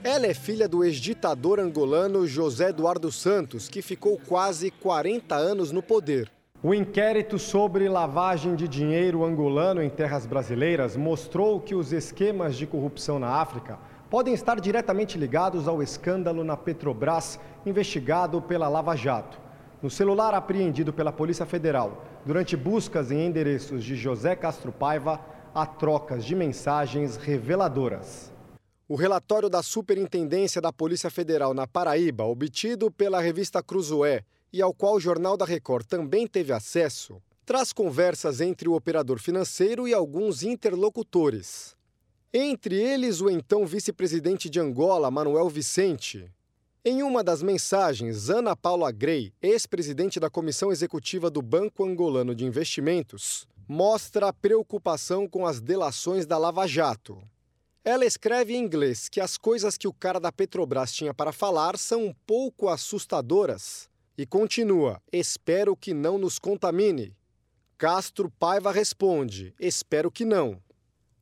Ela 0.04 0.26
é 0.26 0.34
filha 0.34 0.70
do 0.70 0.84
ex-ditador 0.84 1.60
angolano 1.60 2.26
José 2.26 2.70
Eduardo 2.70 3.12
Santos, 3.12 3.68
que 3.68 3.82
ficou 3.82 4.18
quase 4.18 4.72
40 4.72 5.36
anos 5.36 5.72
no 5.72 5.84
poder. 5.84 6.32
O 6.64 6.74
inquérito 6.74 7.38
sobre 7.38 7.88
lavagem 7.88 8.56
de 8.56 8.68
dinheiro 8.68 9.24
angolano 9.24 9.80
em 9.80 9.90
terras 9.92 10.26
brasileiras 10.26 10.98
mostrou 10.98 11.62
que 11.62 11.76
os 11.76 11.94
esquemas 11.94 12.56
de 12.56 12.66
corrupção 12.66 13.20
na 13.20 13.30
África 13.30 13.78
podem 14.10 14.34
estar 14.34 14.60
diretamente 14.60 15.20
ligados 15.20 15.68
ao 15.68 15.84
escândalo 15.84 16.44
na 16.44 16.58
Petrobras, 16.58 17.40
investigado 17.64 18.42
pela 18.42 18.68
Lava 18.68 18.96
Jato. 18.96 19.40
No 19.84 19.90
celular 19.92 20.34
apreendido 20.34 20.92
pela 20.92 21.12
Polícia 21.12 21.46
Federal 21.46 22.04
durante 22.26 22.58
buscas 22.58 23.12
em 23.12 23.28
endereços 23.28 23.84
de 23.84 23.96
José 23.96 24.36
Castro 24.36 24.72
Paiva, 24.72 25.22
há 25.54 25.64
trocas 25.64 26.26
de 26.26 26.34
mensagens 26.34 27.18
reveladoras. 27.18 28.34
O 28.90 28.96
relatório 28.96 29.48
da 29.48 29.62
Superintendência 29.62 30.60
da 30.60 30.74
Polícia 30.74 31.12
Federal 31.12 31.54
na 31.54 31.68
Paraíba, 31.68 32.24
obtido 32.24 32.90
pela 32.90 33.22
revista 33.22 33.62
Cruzoé, 33.62 34.24
e 34.52 34.62
ao 34.62 34.74
qual 34.74 34.96
o 34.96 35.00
Jornal 35.00 35.36
da 35.36 35.46
Record 35.46 35.86
também 35.86 36.26
teve 36.26 36.52
acesso, 36.54 37.22
traz 37.46 37.72
conversas 37.72 38.42
entre 38.42 38.68
o 38.68 38.74
operador 38.74 39.20
financeiro 39.20 39.88
e 39.88 39.94
alguns 39.94 40.44
interlocutores. 40.44 41.76
Entre 42.34 42.76
eles, 42.76 43.22
o 43.22 43.30
então 43.30 43.66
vice-presidente 43.66 44.50
de 44.50 44.60
Angola, 44.60 45.10
Manuel 45.10 45.50
Vicente. 45.50 46.30
Em 46.84 47.02
uma 47.02 47.24
das 47.24 47.42
mensagens, 47.42 48.30
Ana 48.30 48.56
Paula 48.56 48.92
Grey, 48.92 49.34
ex-presidente 49.42 50.20
da 50.20 50.30
Comissão 50.30 50.72
Executiva 50.72 51.30
do 51.30 51.42
Banco 51.42 51.86
Angolano 51.86 52.36
de 52.36 52.46
Investimentos, 52.46 53.48
mostra 53.68 54.28
a 54.30 54.34
preocupação 54.34 55.28
com 55.28 55.46
as 55.46 55.60
delações 55.60 56.26
da 56.26 56.38
Lava 56.38 56.68
Jato. 56.68 57.22
Ela 57.84 58.06
escreve 58.06 58.56
em 58.56 58.64
inglês 58.64 59.08
que 59.08 59.22
as 59.22 59.38
coisas 59.38 59.78
que 59.78 59.88
o 59.88 59.94
cara 59.94 60.20
da 60.20 60.32
Petrobras 60.32 60.92
tinha 60.92 61.14
para 61.14 61.32
falar 61.32 61.78
são 61.78 62.06
um 62.06 62.14
pouco 62.26 62.68
assustadoras 62.68 63.90
e 64.18 64.26
continua: 64.26 65.02
Espero 65.12 65.76
que 65.76 65.94
não 65.94 66.18
nos 66.18 66.40
contamine. 66.40 67.16
Castro 67.78 68.32
Paiva 68.40 68.72
responde: 68.72 69.54
Espero 69.60 70.10
que 70.10 70.26
não. 70.26 70.60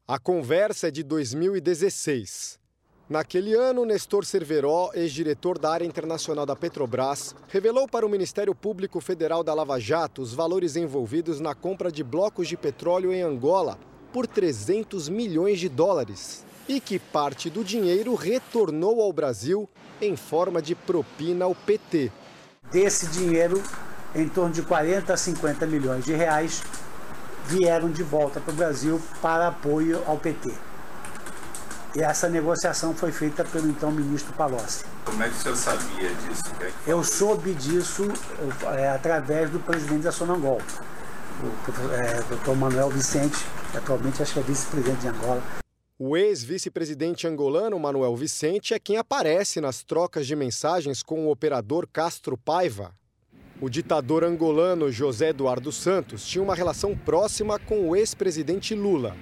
A 0.08 0.18
conversa 0.18 0.88
é 0.88 0.92
de 0.92 1.04
2016. 1.04 2.60
Naquele 3.08 3.54
ano, 3.54 3.86
Nestor 3.86 4.26
Cerveró, 4.26 4.90
ex-diretor 4.96 5.60
da 5.60 5.70
área 5.70 5.86
internacional 5.86 6.44
da 6.44 6.56
Petrobras, 6.56 7.36
revelou 7.48 7.88
para 7.88 8.06
o 8.06 8.10
Ministério 8.10 8.56
Público 8.56 9.00
Federal 9.00 9.44
da 9.44 9.54
Lava 9.54 9.80
Jato 9.80 10.24
os 10.24 10.34
valores 10.34 10.76
envolvidos 10.76 11.40
na 11.40 11.54
compra 11.54 11.92
de 11.92 12.04
blocos 12.04 12.48
de 12.48 12.58
petróleo 12.58 13.14
em 13.14 13.22
Angola 13.22 13.78
por 14.12 14.26
300 14.26 15.08
milhões 15.08 15.60
de 15.60 15.70
dólares 15.70 16.44
e 16.68 16.80
que 16.80 16.98
parte 16.98 17.48
do 17.48 17.64
dinheiro 17.64 18.16
retornou 18.16 19.02
ao 19.02 19.14
Brasil 19.14 19.70
em 20.02 20.16
forma 20.16 20.60
de 20.60 20.74
propina 20.74 21.46
ao 21.46 21.54
PT. 21.54 22.12
Desse 22.72 23.08
dinheiro, 23.08 23.62
em 24.14 24.28
torno 24.28 24.54
de 24.54 24.62
40 24.62 25.14
a 25.14 25.18
50 25.18 25.66
milhões 25.66 26.06
de 26.06 26.14
reais 26.14 26.64
vieram 27.48 27.90
de 27.90 28.04
volta 28.04 28.40
para 28.40 28.52
o 28.52 28.56
Brasil 28.56 29.02
para 29.22 29.48
apoio 29.48 30.02
ao 30.08 30.18
PT. 30.18 30.52
E 31.96 32.02
essa 32.02 32.28
negociação 32.28 32.94
foi 32.94 33.12
feita 33.12 33.46
pelo 33.46 33.70
então 33.70 33.90
ministro 33.90 34.34
Palocci. 34.34 34.84
Como 35.06 35.24
é 35.24 35.30
que 35.30 35.36
o 35.36 35.38
senhor 35.38 35.56
sabia 35.56 36.14
disso? 36.14 36.44
É 36.60 36.72
Eu 36.86 37.04
soube 37.04 37.54
disso 37.54 38.06
é, 38.76 38.90
através 38.90 39.50
do 39.50 39.60
presidente 39.60 40.02
da 40.02 40.12
Sonangol, 40.12 40.62
o 41.42 41.94
é, 41.94 42.22
doutor 42.28 42.56
Manuel 42.56 42.90
Vicente, 42.90 43.46
que 43.72 43.78
atualmente 43.78 44.22
acho 44.22 44.34
que 44.34 44.40
é 44.40 44.44
vice-presidente 44.44 45.00
de 45.02 45.08
Angola. 45.08 45.42
O 45.98 46.18
ex-vice-presidente 46.18 47.26
angolano 47.26 47.80
Manuel 47.80 48.14
Vicente 48.18 48.74
é 48.74 48.80
quem 48.80 48.98
aparece 48.98 49.62
nas 49.62 49.82
trocas 49.82 50.28
de 50.28 50.36
mensagens 50.36 51.02
com 51.02 51.26
o 51.26 51.32
operador 51.32 51.88
Castro 51.88 52.38
Paiva. 52.38 52.94
O 53.62 53.70
ditador 53.70 54.26
angolano 54.26 54.92
José 54.92 55.30
Eduardo 55.30 55.72
Santos 55.72 56.28
tinha 56.28 56.44
uma 56.44 56.54
relação 56.54 56.98
próxima 56.98 57.58
com 57.58 57.88
o 57.88 57.96
ex-presidente 57.96 58.76
Lula. 58.76 59.16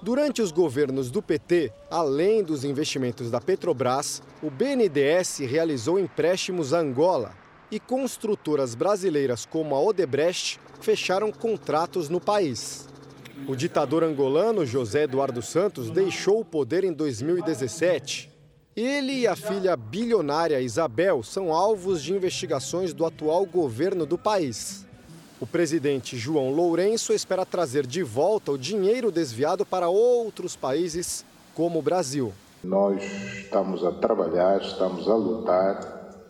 Durante 0.00 0.40
os 0.40 0.52
governos 0.52 1.10
do 1.10 1.20
PT, 1.20 1.72
além 1.90 2.44
dos 2.44 2.62
investimentos 2.62 3.28
da 3.28 3.40
Petrobras, 3.40 4.22
o 4.40 4.48
BNDES 4.48 5.38
realizou 5.40 5.98
empréstimos 5.98 6.72
a 6.72 6.78
Angola 6.78 7.34
e 7.72 7.80
construtoras 7.80 8.76
brasileiras 8.76 9.44
como 9.44 9.74
a 9.74 9.80
Odebrecht 9.80 10.60
fecharam 10.80 11.32
contratos 11.32 12.08
no 12.08 12.20
país. 12.20 12.88
O 13.48 13.56
ditador 13.56 14.04
angolano 14.04 14.64
José 14.64 15.04
Eduardo 15.04 15.42
Santos 15.42 15.90
deixou 15.90 16.40
o 16.40 16.44
poder 16.44 16.84
em 16.84 16.92
2017. 16.92 18.30
Ele 18.76 19.20
e 19.20 19.26
a 19.26 19.34
filha 19.34 19.76
bilionária 19.76 20.60
Isabel 20.60 21.22
são 21.22 21.52
alvos 21.52 22.02
de 22.02 22.12
investigações 22.12 22.92
do 22.92 23.04
atual 23.04 23.44
governo 23.44 24.06
do 24.06 24.16
país. 24.16 24.86
O 25.40 25.46
presidente 25.46 26.16
João 26.16 26.50
Lourenço 26.50 27.12
espera 27.12 27.46
trazer 27.46 27.86
de 27.86 28.02
volta 28.02 28.52
o 28.52 28.58
dinheiro 28.58 29.10
desviado 29.10 29.64
para 29.64 29.88
outros 29.88 30.54
países, 30.54 31.24
como 31.54 31.78
o 31.78 31.82
Brasil. 31.82 32.32
Nós 32.62 33.02
estamos 33.38 33.84
a 33.84 33.90
trabalhar, 33.90 34.60
estamos 34.60 35.08
a 35.08 35.14
lutar 35.14 36.20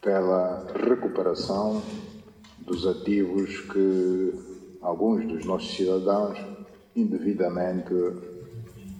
pela 0.00 0.66
recuperação 0.74 1.82
dos 2.58 2.86
ativos 2.86 3.60
que 3.72 4.47
alguns 4.80 5.26
dos 5.26 5.44
nossos 5.44 5.74
cidadãos 5.74 6.38
indevidamente 6.94 7.92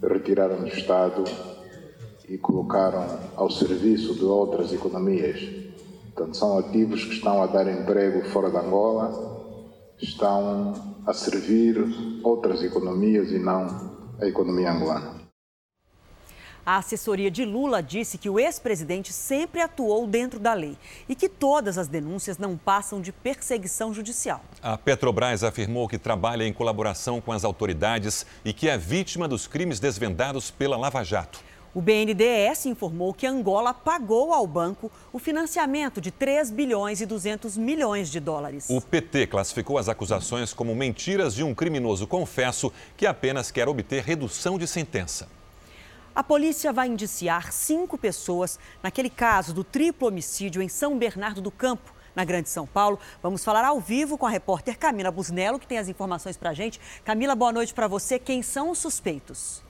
retiraram 0.01 0.61
do 0.61 0.67
Estado 0.67 1.23
e 2.27 2.37
colocaram 2.37 3.05
ao 3.35 3.49
serviço 3.49 4.13
de 4.13 4.23
outras 4.23 4.71
economias. 4.71 5.39
Portanto, 6.13 6.37
são 6.37 6.57
ativos 6.57 7.03
que 7.05 7.13
estão 7.13 7.41
a 7.41 7.47
dar 7.47 7.67
emprego 7.67 8.23
fora 8.29 8.49
da 8.49 8.61
Angola 8.61 9.39
estão 10.01 10.73
a 11.05 11.13
servir 11.13 11.77
outras 12.23 12.63
economias 12.63 13.31
e 13.31 13.39
não 13.39 13.67
a 14.19 14.25
economia 14.25 14.71
angolana. 14.71 15.18
A 16.69 16.77
assessoria 16.77 17.31
de 17.31 17.43
Lula 17.45 17.81
disse 17.81 18.15
que 18.15 18.29
o 18.29 18.39
ex-presidente 18.39 19.11
sempre 19.11 19.59
atuou 19.59 20.05
dentro 20.05 20.39
da 20.39 20.53
lei 20.53 20.77
e 21.07 21.15
que 21.15 21.27
todas 21.27 21.79
as 21.79 21.87
denúncias 21.87 22.37
não 22.37 22.55
passam 22.55 23.01
de 23.01 23.11
perseguição 23.11 23.91
judicial. 23.91 24.43
A 24.61 24.77
Petrobras 24.77 25.43
afirmou 25.43 25.87
que 25.87 25.97
trabalha 25.97 26.43
em 26.43 26.53
colaboração 26.53 27.19
com 27.19 27.31
as 27.31 27.43
autoridades 27.43 28.23
e 28.45 28.53
que 28.53 28.69
é 28.69 28.77
vítima 28.77 29.27
dos 29.27 29.47
crimes 29.47 29.79
desvendados 29.79 30.51
pela 30.51 30.77
Lava 30.77 31.03
Jato. 31.03 31.39
O 31.73 31.81
BNDES 31.81 32.67
informou 32.67 33.15
que 33.15 33.25
Angola 33.25 33.73
pagou 33.73 34.31
ao 34.31 34.45
banco 34.45 34.91
o 35.11 35.17
financiamento 35.17 35.99
de 35.99 36.11
3 36.11 36.51
bilhões 36.51 37.01
e 37.01 37.05
200 37.07 37.57
milhões 37.57 38.11
de 38.11 38.19
dólares. 38.19 38.67
O 38.69 38.79
PT 38.79 39.25
classificou 39.25 39.79
as 39.79 39.89
acusações 39.89 40.53
como 40.53 40.75
mentiras 40.75 41.33
de 41.33 41.43
um 41.43 41.55
criminoso 41.55 42.05
confesso 42.05 42.71
que 42.95 43.07
apenas 43.07 43.49
quer 43.49 43.67
obter 43.67 44.03
redução 44.03 44.55
de 44.55 44.67
sentença. 44.67 45.38
A 46.15 46.23
polícia 46.23 46.73
vai 46.73 46.87
indiciar 46.87 47.53
cinco 47.53 47.97
pessoas 47.97 48.59
naquele 48.81 49.09
caso 49.09 49.53
do 49.53 49.63
triplo 49.63 50.07
homicídio 50.07 50.61
em 50.61 50.67
São 50.67 50.97
Bernardo 50.97 51.39
do 51.39 51.51
Campo, 51.51 51.93
na 52.15 52.25
Grande 52.25 52.49
São 52.49 52.65
Paulo. 52.65 52.99
Vamos 53.21 53.43
falar 53.43 53.63
ao 53.63 53.79
vivo 53.79 54.17
com 54.17 54.25
a 54.25 54.29
repórter 54.29 54.77
Camila 54.77 55.11
Busnello, 55.11 55.59
que 55.59 55.67
tem 55.67 55.77
as 55.77 55.87
informações 55.87 56.35
para 56.35 56.49
a 56.49 56.53
gente. 56.53 56.79
Camila, 57.05 57.35
boa 57.35 57.53
noite 57.53 57.73
para 57.73 57.87
você. 57.87 58.17
Quem 58.17 58.41
são 58.41 58.71
os 58.71 58.79
suspeitos? 58.79 59.68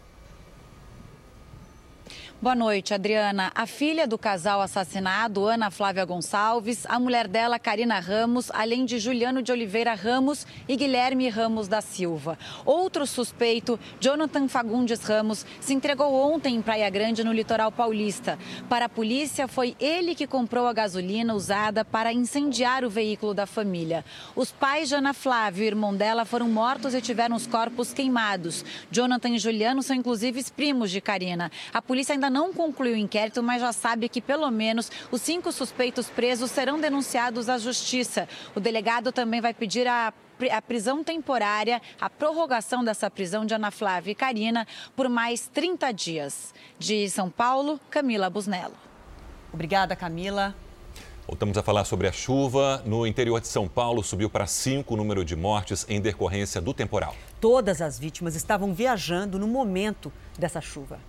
Boa 2.41 2.55
noite, 2.55 2.93
Adriana. 2.93 3.51
A 3.53 3.65
filha 3.65 4.07
do 4.07 4.17
casal 4.17 4.61
assassinado, 4.61 5.45
Ana 5.45 5.69
Flávia 5.69 6.05
Gonçalves, 6.05 6.85
a 6.85 6.97
mulher 6.97 7.27
dela, 7.27 7.59
Karina 7.59 7.99
Ramos, 7.99 8.49
além 8.51 8.85
de 8.85 8.97
Juliano 8.97 9.41
de 9.43 9.51
Oliveira 9.51 9.93
Ramos 9.93 10.47
e 10.65 10.77
Guilherme 10.77 11.27
Ramos 11.27 11.67
da 11.67 11.81
Silva. 11.81 12.39
Outro 12.65 13.05
suspeito, 13.05 13.77
Jonathan 13.99 14.47
Fagundes 14.47 15.03
Ramos, 15.03 15.45
se 15.59 15.73
entregou 15.73 16.13
ontem 16.13 16.55
em 16.55 16.61
Praia 16.61 16.89
Grande, 16.89 17.25
no 17.25 17.33
litoral 17.33 17.73
paulista. 17.73 18.39
Para 18.69 18.85
a 18.85 18.89
polícia, 18.89 19.45
foi 19.45 19.75
ele 19.77 20.15
que 20.15 20.25
comprou 20.25 20.65
a 20.65 20.71
gasolina 20.71 21.33
usada 21.33 21.83
para 21.83 22.13
incendiar 22.13 22.85
o 22.85 22.89
veículo 22.89 23.33
da 23.33 23.45
família. 23.45 24.05
Os 24.33 24.49
pais 24.49 24.87
de 24.87 24.95
Ana 24.95 25.13
Flávia 25.13 25.63
e 25.63 25.65
o 25.65 25.71
irmão 25.71 25.93
dela 25.93 26.23
foram 26.23 26.47
mortos 26.47 26.93
e 26.93 27.01
tiveram 27.01 27.35
os 27.35 27.45
corpos 27.45 27.91
queimados. 27.91 28.63
Jonathan 28.89 29.31
e 29.31 29.39
Juliano 29.39 29.83
são 29.83 29.93
inclusive 29.93 30.41
primos 30.55 30.89
de 30.89 31.01
Karina. 31.01 31.51
A 31.73 31.81
polícia 31.81 32.13
ainda 32.13 32.28
não 32.29 32.53
concluiu 32.53 32.93
o 32.93 32.97
inquérito, 32.97 33.41
mas 33.41 33.61
já 33.61 33.73
sabe 33.73 34.09
que 34.09 34.21
pelo 34.21 34.49
menos 34.51 34.91
os 35.11 35.21
cinco 35.21 35.51
suspeitos 35.51 36.09
presos 36.09 36.51
serão 36.51 36.79
denunciados 36.79 37.49
à 37.49 37.57
justiça. 37.57 38.27
O 38.55 38.59
delegado 38.59 39.11
também 39.11 39.41
vai 39.41 39.53
pedir 39.53 39.87
a 39.87 40.13
a 40.49 40.61
prisão 40.61 41.03
temporária, 41.03 41.81
a 41.99 42.09
prorrogação 42.09 42.81
dessa 42.81 43.09
prisão 43.09 43.45
de 43.45 43.53
Ana 43.53 43.71
Flávia 43.71 44.11
e 44.11 44.15
Karina 44.15 44.65
por 44.95 45.09
mais 45.09 45.49
30 45.49 45.91
dias. 45.91 46.53
De 46.77 47.09
São 47.09 47.29
Paulo, 47.29 47.77
Camila 47.89 48.29
Busnello. 48.29 48.75
Obrigada, 49.51 49.97
Camila. 49.97 50.55
Voltamos 51.27 51.57
a 51.57 51.63
falar 51.63 51.83
sobre 51.83 52.07
a 52.07 52.11
chuva. 52.11 52.81
No 52.85 53.05
interior 53.05 53.39
de 53.39 53.47
São 53.47 53.67
Paulo, 53.67 54.03
subiu 54.03 54.29
para 54.29 54.47
cinco 54.47 54.93
o 54.93 54.97
número 54.97 55.23
de 55.23 55.35
mortes 55.35 55.85
em 55.87 56.01
decorrência 56.01 56.59
do 56.59 56.73
temporal. 56.73 57.15
Todas 57.39 57.81
as 57.81 57.99
vítimas 57.99 58.35
estavam 58.35 58.73
viajando 58.73 59.37
no 59.37 59.47
momento 59.47 60.11
dessa 60.39 60.59
chuva. 60.61 60.99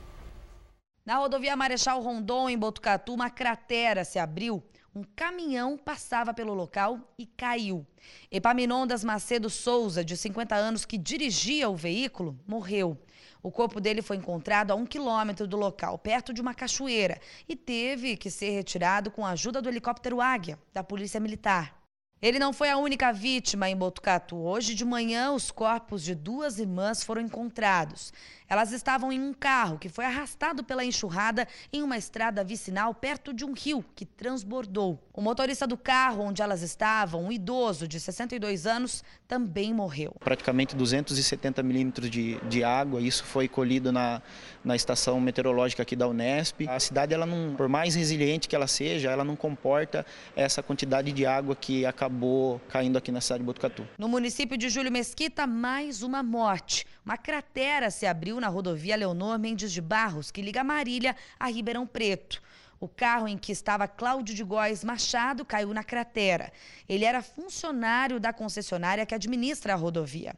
Na 1.05 1.17
rodovia 1.17 1.57
Marechal 1.57 2.01
Rondon, 2.03 2.51
em 2.51 2.59
Botucatu, 2.59 3.15
uma 3.15 3.31
cratera 3.31 4.05
se 4.05 4.19
abriu. 4.19 4.63
Um 4.95 5.03
caminhão 5.17 5.79
passava 5.79 6.35
pelo 6.35 6.53
local 6.53 6.99
e 7.17 7.25
caiu. 7.25 7.87
Epaminondas 8.31 9.03
Macedo 9.03 9.49
Souza, 9.49 10.05
de 10.05 10.17
50 10.17 10.55
anos, 10.55 10.85
que 10.85 10.99
dirigia 10.99 11.71
o 11.71 11.77
veículo, 11.77 12.39
morreu. 12.47 12.99
O 13.43 13.51
corpo 13.51 13.81
dele 13.81 14.03
foi 14.03 14.17
encontrado 14.17 14.73
a 14.73 14.75
um 14.75 14.85
quilômetro 14.85 15.47
do 15.47 15.57
local, 15.57 15.97
perto 15.97 16.35
de 16.35 16.43
uma 16.43 16.55
cachoeira, 16.55 17.19
e 17.49 17.57
teve 17.57 18.17
que 18.17 18.31
ser 18.31 18.51
retirado 18.51 19.11
com 19.11 19.25
a 19.25 19.31
ajuda 19.31 19.63
do 19.63 19.69
helicóptero 19.71 20.21
Águia, 20.21 20.59
da 20.73 20.85
Polícia 20.85 21.19
Militar. 21.19 21.80
Ele 22.23 22.39
não 22.39 22.53
foi 22.53 22.69
a 22.69 22.77
única 22.77 23.11
vítima 23.15 23.71
em 23.71 23.77
Botucatu. 23.77 24.37
Hoje 24.37 24.75
de 24.75 24.85
manhã, 24.85 25.33
os 25.33 25.51
corpos 25.51 26.03
de 26.03 26.15
duas 26.15 26.59
irmãs 26.59 27.03
foram 27.03 27.23
encontrados. 27.23 28.13
Elas 28.47 28.73
estavam 28.73 29.11
em 29.11 29.19
um 29.19 29.33
carro 29.33 29.79
que 29.79 29.89
foi 29.89 30.05
arrastado 30.05 30.63
pela 30.63 30.85
enxurrada 30.85 31.49
em 31.73 31.83
uma 31.83 31.97
estrada 31.97 32.45
vicinal 32.45 32.95
perto 32.95 33.33
de 33.33 33.43
um 33.43 33.55
rio 33.55 33.83
que 33.95 34.05
transbordou. 34.05 35.03
O 35.15 35.23
motorista 35.23 35.67
do 35.67 35.79
carro 35.79 36.25
onde 36.25 36.43
elas 36.43 36.61
estavam, 36.61 37.25
um 37.25 37.33
idoso 37.33 37.89
de 37.89 37.99
62 37.99 38.67
anos, 38.67 39.03
também 39.31 39.73
morreu. 39.73 40.13
Praticamente 40.19 40.75
270 40.75 41.63
milímetros 41.63 42.11
de, 42.11 42.37
de 42.49 42.65
água, 42.65 43.01
isso 43.01 43.23
foi 43.23 43.47
colhido 43.47 43.93
na, 43.93 44.21
na 44.65 44.75
estação 44.75 45.21
meteorológica 45.21 45.85
aqui 45.85 45.95
da 45.95 46.09
Unesp. 46.09 46.63
A 46.69 46.81
cidade, 46.81 47.15
ela 47.15 47.25
não, 47.25 47.55
por 47.55 47.69
mais 47.69 47.95
resiliente 47.95 48.49
que 48.49 48.57
ela 48.57 48.67
seja, 48.67 49.09
ela 49.09 49.23
não 49.23 49.37
comporta 49.37 50.05
essa 50.35 50.65
quantidade 50.65 51.13
de 51.13 51.25
água 51.25 51.55
que 51.55 51.87
acabou 51.87 52.61
caindo 52.69 52.99
aqui 52.99 53.13
na 53.13 53.21
cidade 53.21 53.43
de 53.43 53.47
Botucatu. 53.47 53.87
No 53.97 54.09
município 54.09 54.59
de 54.59 54.69
Júlio 54.69 54.91
Mesquita, 54.91 55.47
mais 55.47 56.03
uma 56.03 56.25
morte. 56.25 56.85
Uma 57.07 57.17
cratera 57.17 57.89
se 57.89 58.07
abriu 58.07 58.41
na 58.41 58.49
rodovia 58.49 58.97
Leonor 58.97 59.39
Mendes 59.39 59.71
de 59.71 59.81
Barros, 59.81 60.33
que 60.33 60.43
liga 60.43 60.65
Marília 60.65 61.15
a 61.39 61.47
Ribeirão 61.47 61.87
Preto. 61.87 62.43
O 62.81 62.89
carro 62.89 63.29
em 63.29 63.37
que 63.37 63.53
estava 63.53 63.87
Cláudio 63.87 64.35
de 64.35 64.43
Góes 64.43 64.83
Machado 64.83 65.45
caiu 65.45 65.75
na 65.75 65.85
cratera. 65.85 66.51
Ele 66.89 67.05
era 67.05 67.23
funcionário 67.23 68.19
da 68.19 68.33
concessionária 68.33 69.05
que 69.05 69.15
administra 69.15 69.75
a 69.75 69.77
rodovia. 69.77 70.35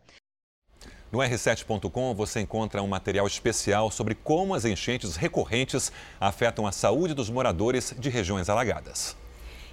No 1.12 1.20
r7.com 1.20 2.12
você 2.14 2.40
encontra 2.40 2.83
um 2.83 2.88
material 2.88 3.28
especial 3.28 3.92
sobre 3.92 4.16
como 4.16 4.55
as 4.57 4.64
enchentes 4.64 5.14
recorrentes 5.14 5.92
afetam 6.18 6.66
a 6.66 6.72
saúde 6.72 7.14
dos 7.14 7.31
moradores 7.31 7.94
de 7.96 8.09
regiões 8.09 8.48
alagadas. 8.48 9.16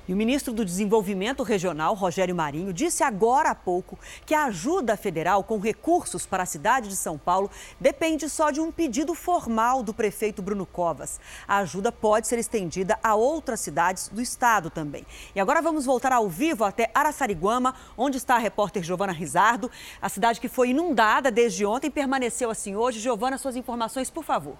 E 0.09 0.13
o 0.13 0.17
ministro 0.17 0.51
do 0.51 0.65
Desenvolvimento 0.65 1.43
Regional, 1.43 1.93
Rogério 1.93 2.33
Marinho, 2.33 2.73
disse 2.73 3.03
agora 3.03 3.51
há 3.51 3.53
pouco 3.53 3.95
que 4.25 4.33
a 4.33 4.45
ajuda 4.45 4.97
federal 4.97 5.43
com 5.43 5.59
recursos 5.59 6.25
para 6.25 6.41
a 6.41 6.47
cidade 6.47 6.89
de 6.89 6.95
São 6.95 7.15
Paulo 7.15 7.47
depende 7.79 8.27
só 8.27 8.49
de 8.49 8.59
um 8.59 8.71
pedido 8.71 9.13
formal 9.13 9.83
do 9.83 9.93
prefeito 9.93 10.41
Bruno 10.41 10.65
Covas. 10.65 11.19
A 11.47 11.57
ajuda 11.57 11.91
pode 11.91 12.27
ser 12.27 12.39
estendida 12.39 12.97
a 13.03 13.13
outras 13.13 13.59
cidades 13.59 14.07
do 14.07 14.19
estado 14.19 14.71
também. 14.71 15.05
E 15.35 15.39
agora 15.39 15.61
vamos 15.61 15.85
voltar 15.85 16.11
ao 16.11 16.27
vivo 16.27 16.63
até 16.63 16.89
Araçariguama, 16.91 17.75
onde 17.95 18.17
está 18.17 18.33
a 18.33 18.39
repórter 18.39 18.81
Giovana 18.81 19.13
Rizardo. 19.13 19.69
A 20.01 20.09
cidade 20.09 20.41
que 20.41 20.47
foi 20.49 20.69
inundada 20.69 21.29
desde 21.29 21.67
ontem 21.67 21.91
permaneceu 21.91 22.49
assim 22.49 22.75
hoje. 22.75 22.99
Giovana, 22.99 23.37
suas 23.37 23.55
informações, 23.55 24.09
por 24.09 24.23
favor. 24.23 24.57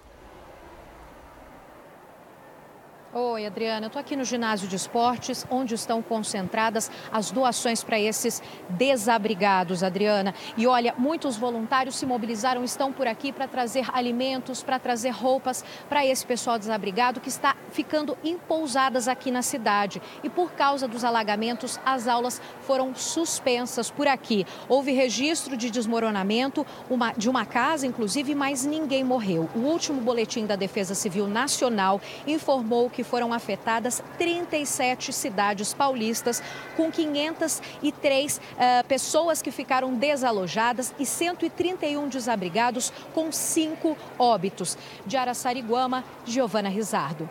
Oi, 3.12 3.44
Adriana. 3.44 3.86
Eu 3.86 3.88
estou 3.88 3.98
aqui 3.98 4.14
no 4.14 4.24
ginásio 4.24 4.68
de 4.68 4.76
esportes, 4.76 5.44
onde 5.50 5.74
estão 5.74 6.00
concentradas 6.00 6.88
as 7.10 7.32
doações 7.32 7.82
para 7.82 7.98
esses 7.98 8.40
desabrigados, 8.68 9.82
Adriana. 9.82 10.32
E 10.56 10.64
olha, 10.64 10.94
muitos 10.96 11.36
voluntários 11.36 11.96
se 11.96 12.06
mobilizaram, 12.06 12.62
estão 12.62 12.92
por 12.92 13.08
aqui 13.08 13.32
para 13.32 13.48
trazer 13.48 13.84
alimentos, 13.92 14.62
para 14.62 14.78
trazer 14.78 15.10
roupas 15.10 15.64
para 15.88 16.06
esse 16.06 16.24
pessoal 16.24 16.56
desabrigado 16.56 17.18
que 17.18 17.28
está 17.28 17.56
ficando 17.72 18.16
empousadas 18.22 19.08
aqui 19.08 19.32
na 19.32 19.42
cidade. 19.42 20.00
E 20.22 20.30
por 20.30 20.52
causa 20.52 20.86
dos 20.86 21.02
alagamentos, 21.02 21.80
as 21.84 22.06
aulas 22.06 22.40
foram 22.60 22.94
suspensas 22.94 23.90
por 23.90 24.06
aqui. 24.06 24.46
Houve 24.68 24.92
registro 24.92 25.56
de 25.56 25.68
desmoronamento 25.68 26.64
uma, 26.88 27.10
de 27.10 27.28
uma 27.28 27.44
casa, 27.44 27.88
inclusive, 27.88 28.36
mas 28.36 28.64
ninguém 28.64 29.02
morreu. 29.02 29.50
O 29.52 29.58
último 29.58 30.00
boletim 30.00 30.46
da 30.46 30.54
Defesa 30.54 30.94
Civil 30.94 31.26
Nacional 31.26 32.00
informou 32.24 32.88
que 32.88 32.99
que 33.00 33.04
foram 33.04 33.32
afetadas 33.32 34.02
37 34.18 35.10
cidades 35.10 35.72
paulistas, 35.72 36.42
com 36.76 36.90
503 36.90 38.36
uh, 38.36 38.40
pessoas 38.86 39.40
que 39.40 39.50
ficaram 39.50 39.94
desalojadas 39.94 40.94
e 40.98 41.06
131 41.06 42.08
desabrigados, 42.10 42.92
com 43.14 43.32
cinco 43.32 43.96
óbitos. 44.18 44.76
De 45.06 45.16
Araçariguama, 45.16 46.04
Giovana 46.26 46.68
Rizardo. 46.68 47.26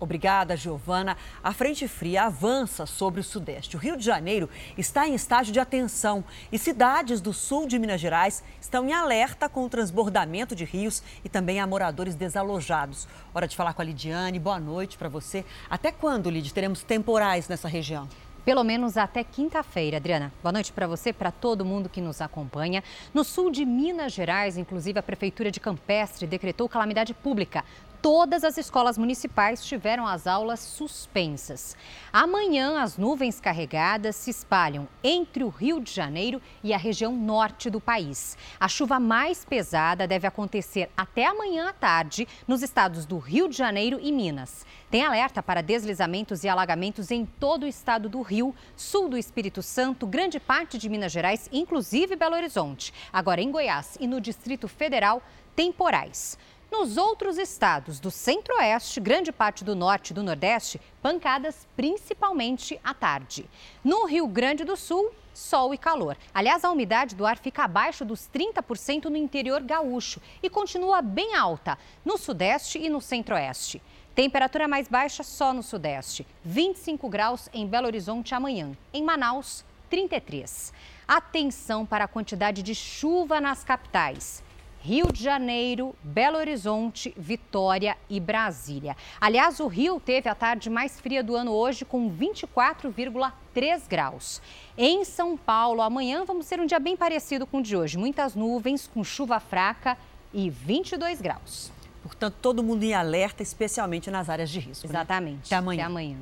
Obrigada, 0.00 0.56
Giovana. 0.56 1.16
A 1.42 1.52
frente 1.52 1.88
fria 1.88 2.24
avança 2.24 2.86
sobre 2.86 3.20
o 3.20 3.24
Sudeste. 3.24 3.76
O 3.76 3.78
Rio 3.78 3.96
de 3.96 4.04
Janeiro 4.04 4.48
está 4.76 5.08
em 5.08 5.14
estágio 5.14 5.52
de 5.52 5.58
atenção 5.58 6.24
e 6.52 6.58
cidades 6.58 7.20
do 7.20 7.32
sul 7.32 7.66
de 7.66 7.78
Minas 7.78 8.00
Gerais 8.00 8.44
estão 8.60 8.88
em 8.88 8.92
alerta 8.92 9.48
com 9.48 9.64
o 9.64 9.68
transbordamento 9.68 10.54
de 10.54 10.64
rios 10.64 11.02
e 11.24 11.28
também 11.28 11.58
há 11.60 11.66
moradores 11.66 12.14
desalojados. 12.14 13.08
Hora 13.34 13.48
de 13.48 13.56
falar 13.56 13.74
com 13.74 13.82
a 13.82 13.84
Lidiane. 13.84 14.38
Boa 14.38 14.60
noite 14.60 14.96
para 14.96 15.08
você. 15.08 15.44
Até 15.68 15.90
quando, 15.90 16.30
Lid, 16.30 16.52
teremos 16.54 16.82
temporais 16.82 17.48
nessa 17.48 17.66
região? 17.66 18.08
Pelo 18.48 18.64
menos 18.64 18.96
até 18.96 19.22
quinta-feira, 19.22 19.98
Adriana. 19.98 20.32
Boa 20.42 20.52
noite 20.52 20.72
para 20.72 20.86
você, 20.86 21.12
para 21.12 21.30
todo 21.30 21.66
mundo 21.66 21.86
que 21.86 22.00
nos 22.00 22.22
acompanha. 22.22 22.82
No 23.12 23.22
sul 23.22 23.50
de 23.50 23.62
Minas 23.62 24.14
Gerais, 24.14 24.56
inclusive, 24.56 24.98
a 24.98 25.02
Prefeitura 25.02 25.50
de 25.50 25.60
Campestre 25.60 26.26
decretou 26.26 26.66
calamidade 26.66 27.12
pública 27.12 27.62
todas 28.00 28.44
as 28.44 28.56
escolas 28.56 28.96
municipais 28.96 29.64
tiveram 29.64 30.06
as 30.06 30.26
aulas 30.26 30.60
suspensas. 30.60 31.76
Amanhã, 32.12 32.80
as 32.80 32.96
nuvens 32.96 33.40
carregadas 33.40 34.16
se 34.16 34.30
espalham 34.30 34.88
entre 35.02 35.44
o 35.44 35.48
Rio 35.48 35.80
de 35.80 35.92
Janeiro 35.92 36.40
e 36.62 36.72
a 36.72 36.78
região 36.78 37.14
norte 37.14 37.68
do 37.68 37.80
país. 37.80 38.36
A 38.58 38.68
chuva 38.68 39.00
mais 39.00 39.44
pesada 39.44 40.06
deve 40.06 40.26
acontecer 40.26 40.90
até 40.96 41.26
amanhã 41.26 41.68
à 41.68 41.72
tarde 41.72 42.26
nos 42.46 42.62
estados 42.62 43.04
do 43.04 43.18
Rio 43.18 43.48
de 43.48 43.56
Janeiro 43.56 43.98
e 44.00 44.12
Minas. 44.12 44.64
Tem 44.90 45.04
alerta 45.04 45.42
para 45.42 45.62
deslizamentos 45.62 46.44
e 46.44 46.48
alagamentos 46.48 47.10
em 47.10 47.26
todo 47.26 47.64
o 47.64 47.68
estado 47.68 48.08
do 48.08 48.22
Rio, 48.22 48.54
sul 48.76 49.08
do 49.08 49.18
Espírito 49.18 49.62
Santo, 49.62 50.06
grande 50.06 50.40
parte 50.40 50.78
de 50.78 50.88
Minas 50.88 51.12
Gerais, 51.12 51.48
inclusive 51.52 52.16
Belo 52.16 52.36
Horizonte. 52.36 52.92
Agora, 53.12 53.40
em 53.40 53.50
Goiás 53.50 53.96
e 54.00 54.06
no 54.06 54.20
Distrito 54.20 54.66
Federal, 54.66 55.22
temporais. 55.54 56.38
Nos 56.70 56.98
outros 56.98 57.38
estados 57.38 57.98
do 57.98 58.10
centro-oeste, 58.10 59.00
grande 59.00 59.32
parte 59.32 59.64
do 59.64 59.74
norte 59.74 60.10
e 60.10 60.14
do 60.14 60.22
nordeste, 60.22 60.78
pancadas 61.00 61.66
principalmente 61.74 62.78
à 62.84 62.92
tarde. 62.92 63.48
No 63.82 64.04
Rio 64.04 64.26
Grande 64.26 64.64
do 64.64 64.76
Sul, 64.76 65.10
sol 65.32 65.72
e 65.72 65.78
calor. 65.78 66.16
Aliás, 66.34 66.64
a 66.64 66.70
umidade 66.70 67.14
do 67.14 67.24
ar 67.24 67.38
fica 67.38 67.64
abaixo 67.64 68.04
dos 68.04 68.28
30% 68.28 69.06
no 69.06 69.16
interior 69.16 69.62
gaúcho 69.62 70.20
e 70.42 70.50
continua 70.50 71.00
bem 71.00 71.34
alta 71.34 71.78
no 72.04 72.18
sudeste 72.18 72.78
e 72.78 72.90
no 72.90 73.00
centro-oeste. 73.00 73.80
Temperatura 74.14 74.68
mais 74.68 74.88
baixa 74.88 75.22
só 75.22 75.54
no 75.54 75.62
sudeste, 75.62 76.26
25 76.44 77.08
graus 77.08 77.48
em 77.52 77.66
Belo 77.66 77.86
Horizonte 77.86 78.34
amanhã. 78.34 78.76
Em 78.92 79.02
Manaus, 79.02 79.64
33. 79.88 80.72
Atenção 81.06 81.86
para 81.86 82.04
a 82.04 82.08
quantidade 82.08 82.62
de 82.62 82.74
chuva 82.74 83.40
nas 83.40 83.64
capitais. 83.64 84.42
Rio 84.80 85.12
de 85.12 85.22
Janeiro, 85.22 85.94
Belo 86.02 86.38
Horizonte, 86.38 87.12
Vitória 87.16 87.96
e 88.08 88.20
Brasília. 88.20 88.96
Aliás, 89.20 89.60
o 89.60 89.66
Rio 89.66 90.00
teve 90.00 90.28
a 90.28 90.34
tarde 90.34 90.70
mais 90.70 91.00
fria 91.00 91.22
do 91.22 91.34
ano 91.34 91.52
hoje, 91.52 91.84
com 91.84 92.10
24,3 92.10 93.82
graus. 93.88 94.40
Em 94.76 95.04
São 95.04 95.36
Paulo, 95.36 95.82
amanhã 95.82 96.24
vamos 96.24 96.46
ter 96.46 96.60
um 96.60 96.66
dia 96.66 96.78
bem 96.78 96.96
parecido 96.96 97.46
com 97.46 97.58
o 97.58 97.62
de 97.62 97.76
hoje. 97.76 97.98
Muitas 97.98 98.34
nuvens, 98.34 98.86
com 98.86 99.02
chuva 99.02 99.40
fraca 99.40 99.98
e 100.32 100.48
22 100.48 101.20
graus. 101.20 101.72
Portanto, 102.02 102.36
todo 102.40 102.62
mundo 102.62 102.84
em 102.84 102.94
alerta, 102.94 103.42
especialmente 103.42 104.10
nas 104.10 104.30
áreas 104.30 104.48
de 104.48 104.60
risco. 104.60 104.86
Né? 104.86 104.92
Exatamente. 104.92 105.34
Né? 105.34 105.42
Até 105.46 105.56
amanhã. 105.56 105.80
Até 105.80 105.86
amanhã. 105.86 106.16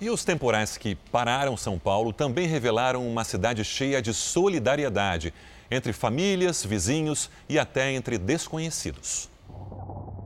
E 0.00 0.10
os 0.10 0.24
temporais 0.24 0.76
que 0.76 0.96
pararam 0.96 1.56
São 1.56 1.78
Paulo 1.78 2.12
também 2.12 2.48
revelaram 2.48 3.08
uma 3.08 3.22
cidade 3.22 3.64
cheia 3.64 4.02
de 4.02 4.12
solidariedade 4.12 5.32
entre 5.72 5.92
famílias, 5.92 6.62
vizinhos 6.62 7.30
e 7.48 7.58
até 7.58 7.90
entre 7.92 8.18
desconhecidos. 8.18 9.30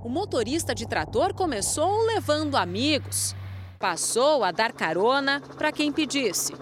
O 0.02 0.08
motorista 0.08 0.74
de 0.74 0.86
trator 0.86 1.32
começou 1.32 2.04
levando 2.06 2.56
amigos, 2.56 3.34
passou 3.78 4.42
a 4.42 4.50
dar 4.50 4.72
carona 4.72 5.40
para 5.56 5.70
quem 5.70 5.92
pedisse 5.92 6.52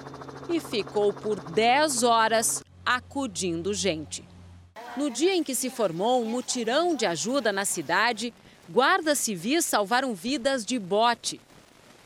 e 0.50 0.60
ficou 0.60 1.12
por 1.12 1.40
10 1.40 2.02
horas 2.02 2.62
acudindo 2.84 3.72
gente. 3.72 4.22
No 4.96 5.10
dia 5.10 5.34
em 5.34 5.42
que 5.42 5.54
se 5.54 5.70
formou 5.70 6.22
um 6.22 6.26
mutirão 6.26 6.94
de 6.94 7.06
ajuda 7.06 7.50
na 7.50 7.64
cidade, 7.64 8.34
guardas 8.68 9.18
civis 9.18 9.64
salvaram 9.64 10.14
vidas 10.14 10.64
de 10.64 10.78
bote. 10.78 11.40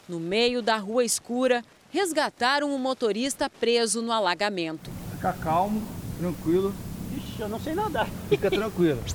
No 0.09 0.21
meio 0.21 0.63
da 0.63 0.77
rua 0.77 1.05
escura, 1.05 1.65
resgataram 1.91 2.73
um 2.73 2.79
motorista 2.79 3.51
preso 3.51 4.01
no 4.01 4.13
alagamento. 4.13 4.91
Fica 5.11 5.33
calmo, 5.33 5.83
tranquilo. 6.19 6.75
Ixi, 7.17 7.41
eu 7.41 7.49
não 7.49 7.61
sei 7.61 7.75
nadar. 7.75 8.09
Fica 8.29 8.51
tranquilo. 8.51 9.03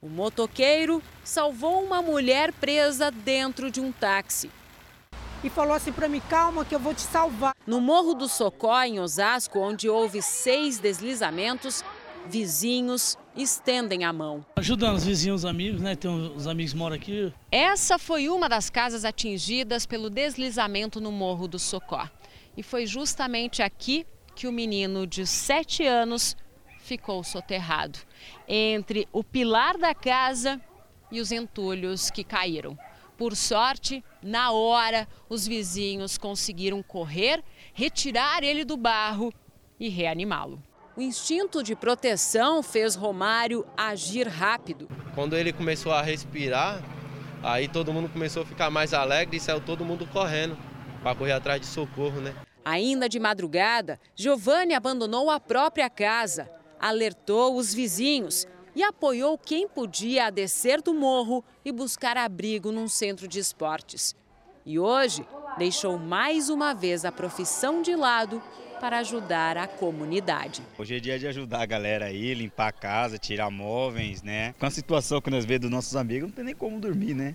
O 0.00 0.10
motoqueiro 0.10 1.02
salvou 1.22 1.84
uma 1.84 2.00
mulher 2.00 2.52
presa 2.52 3.10
dentro 3.10 3.70
de 3.70 3.78
um 3.78 3.92
táxi. 3.92 4.50
E 5.44 5.50
falou 5.50 5.74
assim 5.74 5.92
para 5.92 6.08
mim: 6.08 6.20
calma, 6.28 6.64
que 6.64 6.74
eu 6.74 6.80
vou 6.80 6.94
te 6.94 7.02
salvar. 7.02 7.54
No 7.66 7.80
Morro 7.80 8.14
do 8.14 8.26
Socó, 8.26 8.82
em 8.82 8.98
Osasco, 8.98 9.60
onde 9.60 9.88
houve 9.88 10.20
seis 10.22 10.78
deslizamentos, 10.78 11.84
vizinhos 12.26 13.16
estendem 13.36 14.04
a 14.04 14.12
mão. 14.12 14.44
Ajudando 14.56 14.96
os 14.96 15.04
vizinhos, 15.04 15.42
os 15.42 15.44
amigos, 15.44 15.80
né? 15.80 15.94
Tem 15.94 16.10
uns 16.10 16.46
amigos 16.46 16.72
que 16.72 16.78
moram 16.78 16.96
aqui. 16.96 17.32
Essa 17.52 17.98
foi 17.98 18.28
uma 18.28 18.48
das 18.48 18.68
casas 18.70 19.04
atingidas 19.04 19.86
pelo 19.86 20.10
deslizamento 20.10 21.00
no 21.00 21.12
Morro 21.12 21.46
do 21.46 21.58
Socó. 21.58 22.08
E 22.58 22.62
foi 22.64 22.86
justamente 22.86 23.62
aqui 23.62 24.04
que 24.34 24.48
o 24.48 24.52
menino 24.52 25.06
de 25.06 25.24
7 25.24 25.86
anos 25.86 26.36
ficou 26.80 27.22
soterrado 27.22 28.00
entre 28.48 29.06
o 29.12 29.22
pilar 29.22 29.78
da 29.78 29.94
casa 29.94 30.60
e 31.08 31.20
os 31.20 31.30
entulhos 31.30 32.10
que 32.10 32.24
caíram. 32.24 32.76
Por 33.16 33.36
sorte, 33.36 34.02
na 34.20 34.50
hora, 34.50 35.06
os 35.28 35.46
vizinhos 35.46 36.18
conseguiram 36.18 36.82
correr, 36.82 37.44
retirar 37.72 38.42
ele 38.42 38.64
do 38.64 38.76
barro 38.76 39.32
e 39.78 39.88
reanimá-lo. 39.88 40.60
O 40.96 41.00
instinto 41.00 41.62
de 41.62 41.76
proteção 41.76 42.60
fez 42.60 42.96
Romário 42.96 43.64
agir 43.76 44.26
rápido. 44.26 44.88
Quando 45.14 45.36
ele 45.36 45.52
começou 45.52 45.92
a 45.92 46.02
respirar, 46.02 46.82
aí 47.40 47.68
todo 47.68 47.92
mundo 47.92 48.08
começou 48.08 48.42
a 48.42 48.46
ficar 48.46 48.68
mais 48.68 48.92
alegre 48.92 49.36
e 49.36 49.40
saiu 49.40 49.60
todo 49.60 49.84
mundo 49.84 50.08
correndo 50.08 50.58
para 51.04 51.14
correr 51.14 51.32
atrás 51.32 51.60
de 51.60 51.66
socorro, 51.68 52.20
né? 52.20 52.34
Ainda 52.70 53.08
de 53.08 53.18
madrugada, 53.18 53.98
Giovanni 54.14 54.74
abandonou 54.74 55.30
a 55.30 55.40
própria 55.40 55.88
casa, 55.88 56.50
alertou 56.78 57.56
os 57.56 57.72
vizinhos 57.72 58.46
e 58.76 58.82
apoiou 58.82 59.38
quem 59.38 59.66
podia 59.66 60.28
descer 60.28 60.82
do 60.82 60.92
morro 60.92 61.42
e 61.64 61.72
buscar 61.72 62.18
abrigo 62.18 62.70
num 62.70 62.86
centro 62.86 63.26
de 63.26 63.38
esportes. 63.38 64.14
E 64.66 64.78
hoje 64.78 65.26
deixou 65.56 65.98
mais 65.98 66.50
uma 66.50 66.74
vez 66.74 67.06
a 67.06 67.10
profissão 67.10 67.80
de 67.80 67.96
lado 67.96 68.42
para 68.78 68.98
ajudar 68.98 69.56
a 69.56 69.66
comunidade. 69.66 70.60
Hoje 70.76 70.96
é 70.96 71.00
dia 71.00 71.18
de 71.18 71.26
ajudar 71.26 71.62
a 71.62 71.66
galera 71.66 72.04
aí, 72.04 72.34
limpar 72.34 72.68
a 72.68 72.72
casa, 72.72 73.16
tirar 73.16 73.50
móveis, 73.50 74.22
né? 74.22 74.54
Com 74.58 74.66
a 74.66 74.70
situação 74.70 75.22
que 75.22 75.30
nós 75.30 75.46
vemos 75.46 75.62
dos 75.62 75.70
nossos 75.70 75.96
amigos, 75.96 76.28
não 76.28 76.36
tem 76.36 76.44
nem 76.44 76.54
como 76.54 76.78
dormir, 76.78 77.14
né? 77.14 77.34